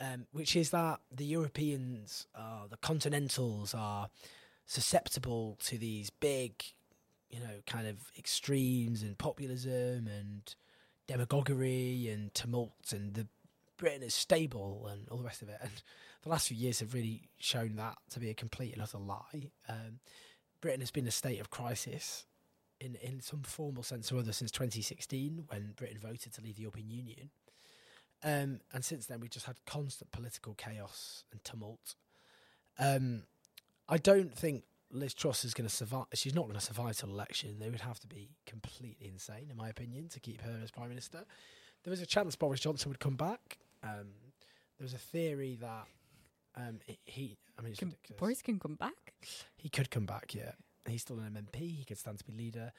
um, 0.01 0.27
which 0.33 0.57
is 0.57 0.71
that 0.71 1.01
the 1.15 1.25
Europeans, 1.25 2.27
uh, 2.35 2.67
the 2.69 2.77
continentals, 2.79 3.75
are 3.75 4.09
susceptible 4.67 5.59
to 5.65 5.79
these 5.79 6.11
big, 6.11 6.65
you 7.29 7.41
know, 7.41 7.61
kind 7.67 7.87
of 7.87 7.97
extremes 8.19 9.03
and 9.03 9.19
populism 9.19 10.07
and 10.07 10.55
demagoguery 11.07 12.09
and 12.09 12.33
tumult, 12.35 12.93
and 12.93 13.15
the 13.15 13.27
Britain 13.81 14.03
is 14.03 14.15
stable 14.15 14.89
and 14.93 15.09
all 15.09 15.17
the 15.17 15.25
rest 15.25 15.41
of 15.41 15.49
it. 15.49 15.57
And 15.63 15.73
the 16.23 16.29
last 16.29 16.49
few 16.49 16.57
years 16.57 16.81
have 16.81 16.93
really 16.93 17.31
shown 17.39 17.77
that 17.77 17.97
to 18.11 18.21
be 18.21 18.29
a 18.29 18.35
complete 18.35 18.75
and 18.75 18.83
utter 18.83 18.99
lie. 18.99 19.51
Um, 19.69 20.01
Britain 20.61 20.81
has 20.81 20.91
been 20.91 21.07
a 21.07 21.11
state 21.11 21.41
of 21.41 21.49
crisis 21.49 22.27
in, 22.79 22.97
in 22.97 23.21
some 23.21 23.43
formal 23.43 23.83
sense 23.83 24.13
or 24.13 24.19
other 24.19 24.33
since 24.33 24.51
2016 24.51 25.45
when 25.49 25.73
Britain 25.77 25.97
voted 25.99 26.35
to 26.35 26.43
leave 26.43 26.57
the 26.57 26.63
European 26.63 26.91
Union. 26.91 27.31
Um, 28.23 28.61
and 28.75 28.85
since 28.85 29.07
then, 29.07 29.19
we've 29.19 29.31
just 29.31 29.47
had 29.47 29.57
constant 29.65 30.13
political 30.13 30.53
chaos 30.53 31.25
and 31.33 31.43
tumult. 31.43 31.95
Um, 32.79 33.23
I 33.89 33.97
don't 33.97 34.37
think 34.37 34.65
Liz 34.91 35.15
Truss 35.15 35.43
is 35.43 35.55
going 35.55 35.69
to 35.69 35.75
survive. 35.75 36.05
She's 36.13 36.35
not 36.35 36.43
going 36.43 36.59
to 36.59 36.65
survive 36.65 36.99
till 36.99 37.09
election. 37.09 37.57
They 37.59 37.71
would 37.71 37.81
have 37.81 37.99
to 38.01 38.07
be 38.07 38.29
completely 38.45 39.09
insane, 39.09 39.47
in 39.51 39.57
my 39.57 39.71
opinion, 39.71 40.09
to 40.11 40.21
keep 40.21 40.43
her 40.43 40.61
as 40.63 40.71
prime 40.71 40.91
minister. 40.91 41.25
There 41.83 41.91
was 41.91 42.03
a 42.03 42.07
chance 42.07 42.37
Boris 42.37 42.61
Johnson 42.61 42.91
would 42.91 43.01
come 43.01 43.17
back. 43.17 43.57
Um, 43.83 44.09
there 44.79 44.85
was 44.85 44.95
a 44.95 44.99
theory 44.99 45.59
that 45.61 45.87
um, 46.57 46.81
he-. 47.05 47.37
I 47.59 47.63
mean, 47.63 47.73
it's 47.73 47.81
Can. 47.81 47.95
Boris 48.19 48.43
can 48.43 48.59
come 48.59 48.75
back. 48.75 49.15
He 49.57 49.69
could 49.69 49.91
come 49.91 50.07
back, 50.07 50.35
yeah. 50.35 50.53
He's 50.87 51.03
still 51.03 51.19
an 51.19 51.33
MMP. 51.33 51.57
He 51.57 51.85
could 51.85 51.99
stand 51.99 52.19
to 52.19 52.25
be 52.25 52.33
leader. 52.33 52.73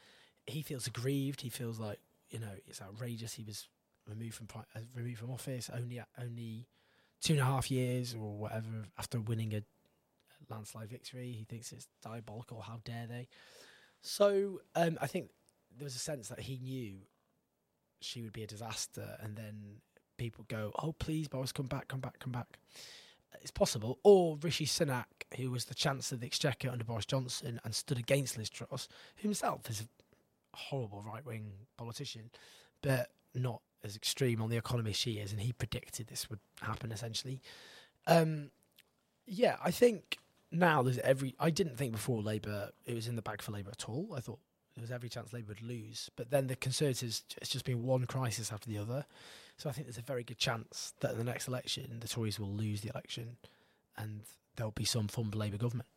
He 0.47 0.61
feels 0.63 0.87
aggrieved. 0.87 1.41
He 1.41 1.49
feels 1.49 1.79
like 1.79 1.99
you 2.29 2.39
know 2.39 2.51
it's 2.67 2.81
outrageous. 2.81 3.33
He 3.33 3.43
was 3.43 3.67
removed 4.07 4.35
from 4.35 4.47
uh, 4.55 4.79
removed 4.95 5.19
from 5.19 5.31
office 5.31 5.69
only 5.73 6.01
only 6.19 6.67
two 7.21 7.33
and 7.33 7.41
a 7.41 7.45
half 7.45 7.69
years 7.69 8.15
or 8.15 8.35
whatever 8.37 8.85
after 8.97 9.19
winning 9.19 9.53
a 9.53 9.61
landslide 10.49 10.89
victory. 10.89 11.31
He 11.31 11.43
thinks 11.43 11.71
it's 11.71 11.87
diabolical. 12.03 12.61
How 12.61 12.79
dare 12.83 13.05
they? 13.07 13.27
So 14.01 14.61
um, 14.75 14.97
I 14.99 15.07
think 15.07 15.29
there 15.77 15.85
was 15.85 15.95
a 15.95 15.99
sense 15.99 16.29
that 16.29 16.39
he 16.39 16.57
knew 16.57 16.95
she 18.01 18.23
would 18.23 18.33
be 18.33 18.43
a 18.43 18.47
disaster, 18.47 19.17
and 19.21 19.35
then 19.35 19.81
people 20.21 20.45
go, 20.47 20.71
"Oh, 20.81 20.93
please, 20.93 21.27
Boris, 21.27 21.51
come 21.51 21.65
back, 21.65 21.87
come 21.87 21.99
back, 21.99 22.19
come 22.19 22.31
back." 22.31 22.59
It's 23.41 23.51
possible. 23.51 23.97
Or 24.03 24.37
Rishi 24.37 24.67
Sunak, 24.67 25.05
who 25.35 25.49
was 25.49 25.65
the 25.65 25.73
Chancellor 25.73 26.17
of 26.17 26.21
the 26.21 26.27
Exchequer 26.27 26.69
under 26.69 26.83
Boris 26.83 27.05
Johnson 27.05 27.59
and 27.63 27.73
stood 27.73 27.97
against 27.97 28.37
Liz 28.37 28.49
Truss, 28.49 28.87
himself 29.15 29.67
is 29.69 29.81
a 29.81 30.57
horrible 30.57 31.01
right 31.01 31.25
wing 31.25 31.53
politician, 31.75 32.29
but 32.83 33.09
not 33.33 33.61
as 33.83 33.95
extreme 33.95 34.41
on 34.41 34.49
the 34.49 34.57
economy 34.57 34.91
as 34.91 34.97
she 34.97 35.13
is, 35.13 35.31
and 35.31 35.41
he 35.41 35.53
predicted 35.53 36.07
this 36.07 36.29
would 36.29 36.39
happen 36.61 36.91
essentially. 36.91 37.41
Um, 38.05 38.51
yeah, 39.25 39.55
I 39.63 39.71
think 39.71 40.19
now 40.51 40.83
there's 40.83 40.99
every. 40.99 41.33
I 41.39 41.49
didn't 41.49 41.77
think 41.77 41.93
before 41.93 42.21
Labour 42.21 42.71
it 42.85 42.93
was 42.93 43.07
in 43.07 43.15
the 43.15 43.21
bag 43.23 43.41
for 43.41 43.53
Labour 43.53 43.71
at 43.71 43.89
all. 43.89 44.13
I 44.15 44.19
thought 44.19 44.39
there 44.75 44.81
was 44.81 44.91
every 44.91 45.09
chance 45.09 45.33
Labour 45.33 45.49
would 45.49 45.61
lose, 45.61 46.09
but 46.15 46.31
then 46.31 46.47
the 46.47 46.55
Conservatives 46.55 47.23
it's 47.41 47.49
just 47.49 47.65
been 47.65 47.83
one 47.83 48.05
crisis 48.05 48.51
after 48.51 48.69
the 48.69 48.77
other. 48.77 49.05
So 49.57 49.69
I 49.69 49.73
think 49.73 49.87
there's 49.87 49.97
a 49.97 50.01
very 50.01 50.23
good 50.23 50.37
chance 50.37 50.93
that 51.01 51.11
in 51.11 51.17
the 51.17 51.23
next 51.23 51.47
election 51.47 51.97
the 51.99 52.07
Tories 52.07 52.39
will 52.39 52.51
lose 52.51 52.81
the 52.81 52.89
election, 52.89 53.37
and 53.97 54.21
there'll 54.55 54.71
be 54.71 54.85
some 54.85 55.07
form 55.07 55.31
Labour 55.31 55.57
government. 55.57 55.87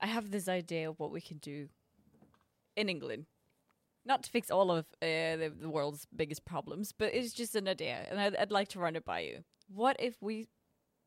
I 0.00 0.06
have 0.06 0.30
this 0.30 0.48
idea 0.48 0.88
of 0.88 1.00
what 1.00 1.10
we 1.10 1.20
can 1.20 1.38
do 1.38 1.68
in 2.76 2.88
England. 2.88 3.26
Not 4.04 4.22
to 4.22 4.30
fix 4.30 4.50
all 4.50 4.70
of 4.70 4.86
uh, 5.02 5.36
the, 5.36 5.52
the 5.60 5.68
world's 5.68 6.06
biggest 6.14 6.44
problems, 6.44 6.92
but 6.92 7.12
it's 7.12 7.32
just 7.32 7.56
an 7.56 7.68
idea, 7.68 8.06
and 8.08 8.20
I'd, 8.20 8.36
I'd 8.36 8.52
like 8.52 8.68
to 8.68 8.78
run 8.78 8.96
it 8.96 9.04
by 9.04 9.20
you. 9.20 9.44
What 9.68 9.96
if 9.98 10.22
we 10.22 10.46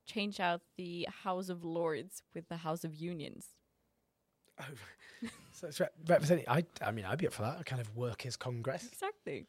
change 0.06 0.40
out 0.40 0.62
the 0.78 1.08
House 1.24 1.50
of 1.50 1.64
Lords 1.64 2.22
with 2.36 2.50
the 2.50 2.58
House 2.58 2.84
of 2.84 2.94
Unions? 2.94 3.48
Oh, 4.62 5.28
so 5.52 5.68
it's 5.68 5.80
re- 5.80 5.88
representing. 6.08 6.46
I, 6.48 6.64
I 6.82 6.92
mean, 6.92 7.06
I'd 7.06 7.18
be 7.20 7.28
up 7.28 7.34
for 7.34 7.44
that. 7.44 7.60
A 7.60 7.64
kind 7.64 7.82
of 7.82 7.96
workers' 7.96 8.36
congress. 8.38 8.88
Exactly. 8.92 9.46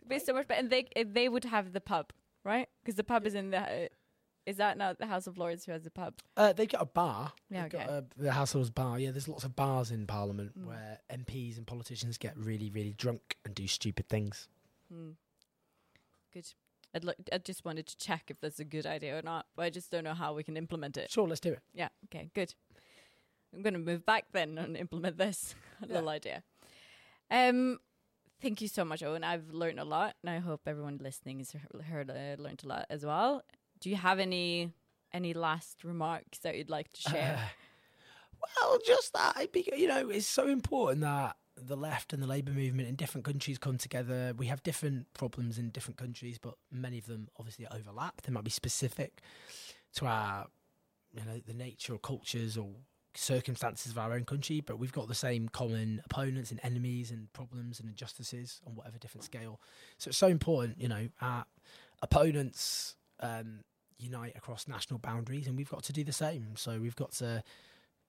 It'd 0.00 0.08
be 0.08 0.18
so 0.18 0.32
much 0.34 0.46
better, 0.48 0.60
and 0.60 0.70
they 0.70 0.86
they 1.06 1.28
would 1.28 1.44
have 1.44 1.72
the 1.72 1.80
pub, 1.80 2.12
right? 2.44 2.68
Because 2.82 2.96
the 2.96 3.04
pub 3.04 3.26
is 3.26 3.34
in 3.34 3.50
the. 3.50 3.58
Uh, 3.58 3.86
is 4.46 4.58
that 4.58 4.76
not 4.76 4.98
the 4.98 5.06
House 5.06 5.26
of 5.26 5.38
Lords 5.38 5.64
who 5.64 5.72
has 5.72 5.84
the 5.84 5.90
pub? 5.90 6.12
Uh, 6.36 6.52
they've 6.52 6.68
got 6.68 6.82
a 6.82 6.84
bar. 6.84 7.32
Yeah, 7.50 7.62
They've 7.62 7.70
got 7.70 7.80
okay. 7.88 8.04
a, 8.18 8.22
the 8.22 8.32
House 8.32 8.50
of 8.50 8.56
Lords 8.56 8.68
bar. 8.70 8.98
Yeah, 8.98 9.10
there's 9.10 9.26
lots 9.26 9.42
of 9.44 9.56
bars 9.56 9.90
in 9.90 10.06
Parliament 10.06 10.52
Mm. 10.60 10.66
where 10.66 10.98
MPs 11.10 11.56
and 11.56 11.66
politicians 11.66 12.18
get 12.18 12.36
really, 12.36 12.68
really 12.68 12.92
drunk 12.92 13.38
and 13.46 13.54
do 13.54 13.66
stupid 13.66 14.06
things. 14.10 14.48
Hmm. 14.92 15.12
Good. 16.32 16.46
I'd 16.94 17.04
li- 17.04 17.14
I 17.32 17.38
just 17.38 17.64
wanted 17.64 17.86
to 17.86 17.96
check 17.96 18.24
if 18.28 18.38
that's 18.40 18.60
a 18.60 18.64
good 18.64 18.84
idea 18.86 19.18
or 19.18 19.22
not, 19.22 19.46
but 19.56 19.64
I 19.64 19.70
just 19.70 19.90
don't 19.90 20.04
know 20.04 20.14
how 20.14 20.34
we 20.34 20.42
can 20.42 20.56
implement 20.58 20.96
it. 20.98 21.10
Sure, 21.10 21.26
let's 21.26 21.40
do 21.40 21.52
it. 21.52 21.60
Yeah. 21.72 21.88
Okay. 22.06 22.30
Good. 22.34 22.54
I'm 23.54 23.62
going 23.62 23.74
to 23.74 23.80
move 23.80 24.04
back 24.04 24.26
then 24.32 24.58
and 24.58 24.76
implement 24.76 25.18
this 25.18 25.54
little 25.88 26.08
idea. 26.08 26.42
Um, 27.30 27.78
thank 28.40 28.60
you 28.60 28.68
so 28.68 28.84
much, 28.84 29.02
Owen. 29.02 29.24
I've 29.24 29.50
learned 29.50 29.80
a 29.80 29.84
lot, 29.84 30.16
and 30.22 30.30
I 30.30 30.38
hope 30.38 30.62
everyone 30.66 30.98
listening 31.00 31.38
has 31.38 31.54
heard 31.88 32.10
uh, 32.10 32.42
learned 32.42 32.62
a 32.64 32.68
lot 32.68 32.86
as 32.90 33.04
well. 33.04 33.42
Do 33.80 33.90
you 33.90 33.96
have 33.96 34.18
any 34.18 34.72
any 35.12 35.32
last 35.32 35.84
remarks 35.84 36.38
that 36.40 36.56
you'd 36.56 36.70
like 36.70 36.92
to 36.92 37.00
share? 37.10 37.38
well, 38.60 38.78
just 38.84 39.12
that. 39.12 39.34
I 39.36 39.48
you 39.76 39.88
know, 39.88 40.10
it's 40.10 40.26
so 40.26 40.48
important 40.48 41.02
that 41.02 41.36
the 41.56 41.76
left 41.76 42.12
and 42.12 42.22
the 42.22 42.26
Labour 42.26 42.50
movement 42.50 42.88
in 42.88 42.96
different 42.96 43.24
countries 43.24 43.58
come 43.58 43.78
together. 43.78 44.34
We 44.36 44.46
have 44.46 44.62
different 44.62 45.06
problems 45.14 45.58
in 45.58 45.70
different 45.70 45.96
countries, 45.96 46.38
but 46.38 46.54
many 46.70 46.98
of 46.98 47.06
them 47.06 47.28
obviously 47.38 47.66
overlap. 47.70 48.22
They 48.22 48.32
might 48.32 48.44
be 48.44 48.50
specific 48.50 49.22
to 49.94 50.06
our, 50.06 50.46
you 51.12 51.24
know, 51.24 51.40
the 51.46 51.54
nature 51.54 51.94
or 51.94 51.98
cultures 51.98 52.56
or 52.56 52.70
circumstances 53.14 53.92
of 53.92 53.98
our 53.98 54.12
own 54.12 54.24
country, 54.24 54.60
but 54.60 54.78
we've 54.78 54.92
got 54.92 55.08
the 55.08 55.14
same 55.14 55.48
common 55.48 56.02
opponents 56.04 56.50
and 56.50 56.60
enemies 56.62 57.10
and 57.10 57.32
problems 57.32 57.80
and 57.80 57.88
injustices 57.88 58.60
on 58.66 58.74
whatever 58.74 58.98
different 58.98 59.24
scale. 59.24 59.60
So 59.98 60.08
it's 60.08 60.18
so 60.18 60.28
important, 60.28 60.80
you 60.80 60.88
know, 60.88 61.08
our 61.20 61.44
opponents 62.02 62.96
um, 63.20 63.60
unite 63.98 64.34
across 64.36 64.68
national 64.68 64.98
boundaries, 64.98 65.46
and 65.46 65.56
we've 65.56 65.70
got 65.70 65.82
to 65.84 65.92
do 65.92 66.04
the 66.04 66.12
same. 66.12 66.56
So 66.56 66.78
we've 66.80 66.96
got 66.96 67.12
to 67.12 67.42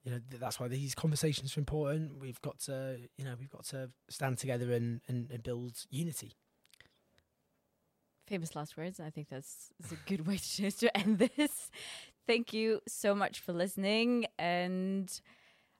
you 0.04 0.12
know 0.12 0.20
th- 0.30 0.40
that's 0.40 0.60
why 0.60 0.68
these 0.68 0.94
conversations 0.94 1.56
are 1.56 1.60
important. 1.60 2.20
We've 2.20 2.40
got 2.40 2.58
to 2.60 2.98
you 3.16 3.24
know 3.24 3.34
we've 3.38 3.50
got 3.50 3.64
to 3.66 3.90
stand 4.08 4.38
together 4.38 4.72
and, 4.72 5.00
and, 5.08 5.30
and 5.30 5.42
build 5.42 5.84
unity. 5.90 6.32
Famous 8.26 8.56
last 8.56 8.76
words. 8.76 8.98
I 8.98 9.10
think 9.10 9.28
that's, 9.28 9.72
that's 9.78 9.92
a 9.92 9.98
good 10.04 10.26
way 10.26 10.38
to, 10.56 10.70
to 10.70 10.96
end 10.96 11.18
this. 11.36 11.70
Thank 12.26 12.52
you 12.52 12.80
so 12.88 13.14
much 13.14 13.40
for 13.40 13.52
listening. 13.52 14.26
And 14.38 15.10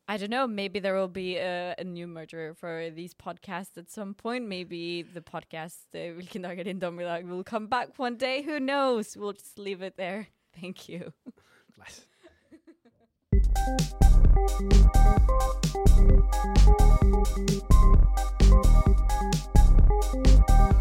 I 0.09 0.16
don't 0.16 0.30
know, 0.30 0.47
maybe 0.47 0.78
there 0.78 0.94
will 0.94 1.09
be 1.09 1.36
a, 1.36 1.74
a 1.78 1.84
new 1.84 2.07
merger 2.07 2.55
for 2.55 2.90
these 2.90 3.12
podcasts 3.14 3.76
at 3.76 3.90
some 3.90 4.14
point. 4.14 4.47
Maybe 4.47 5.03
the 5.03 5.20
podcast 5.20 5.78
uh, 5.94 6.14
Vilken 6.14 6.42
din 6.64 7.28
will 7.28 7.42
come 7.42 7.66
back 7.66 7.99
one 7.99 8.16
day. 8.16 8.42
Who 8.42 8.61
knows? 8.61 9.16
We'll 9.16 9.32
just 9.32 9.59
leave 9.59 9.82
it 9.82 9.97
there. 9.97 10.28
Thank 10.61 10.88
you. 10.88 11.12
Bless. 11.76 12.07
Thank 13.28 13.90
you. 20.70 20.76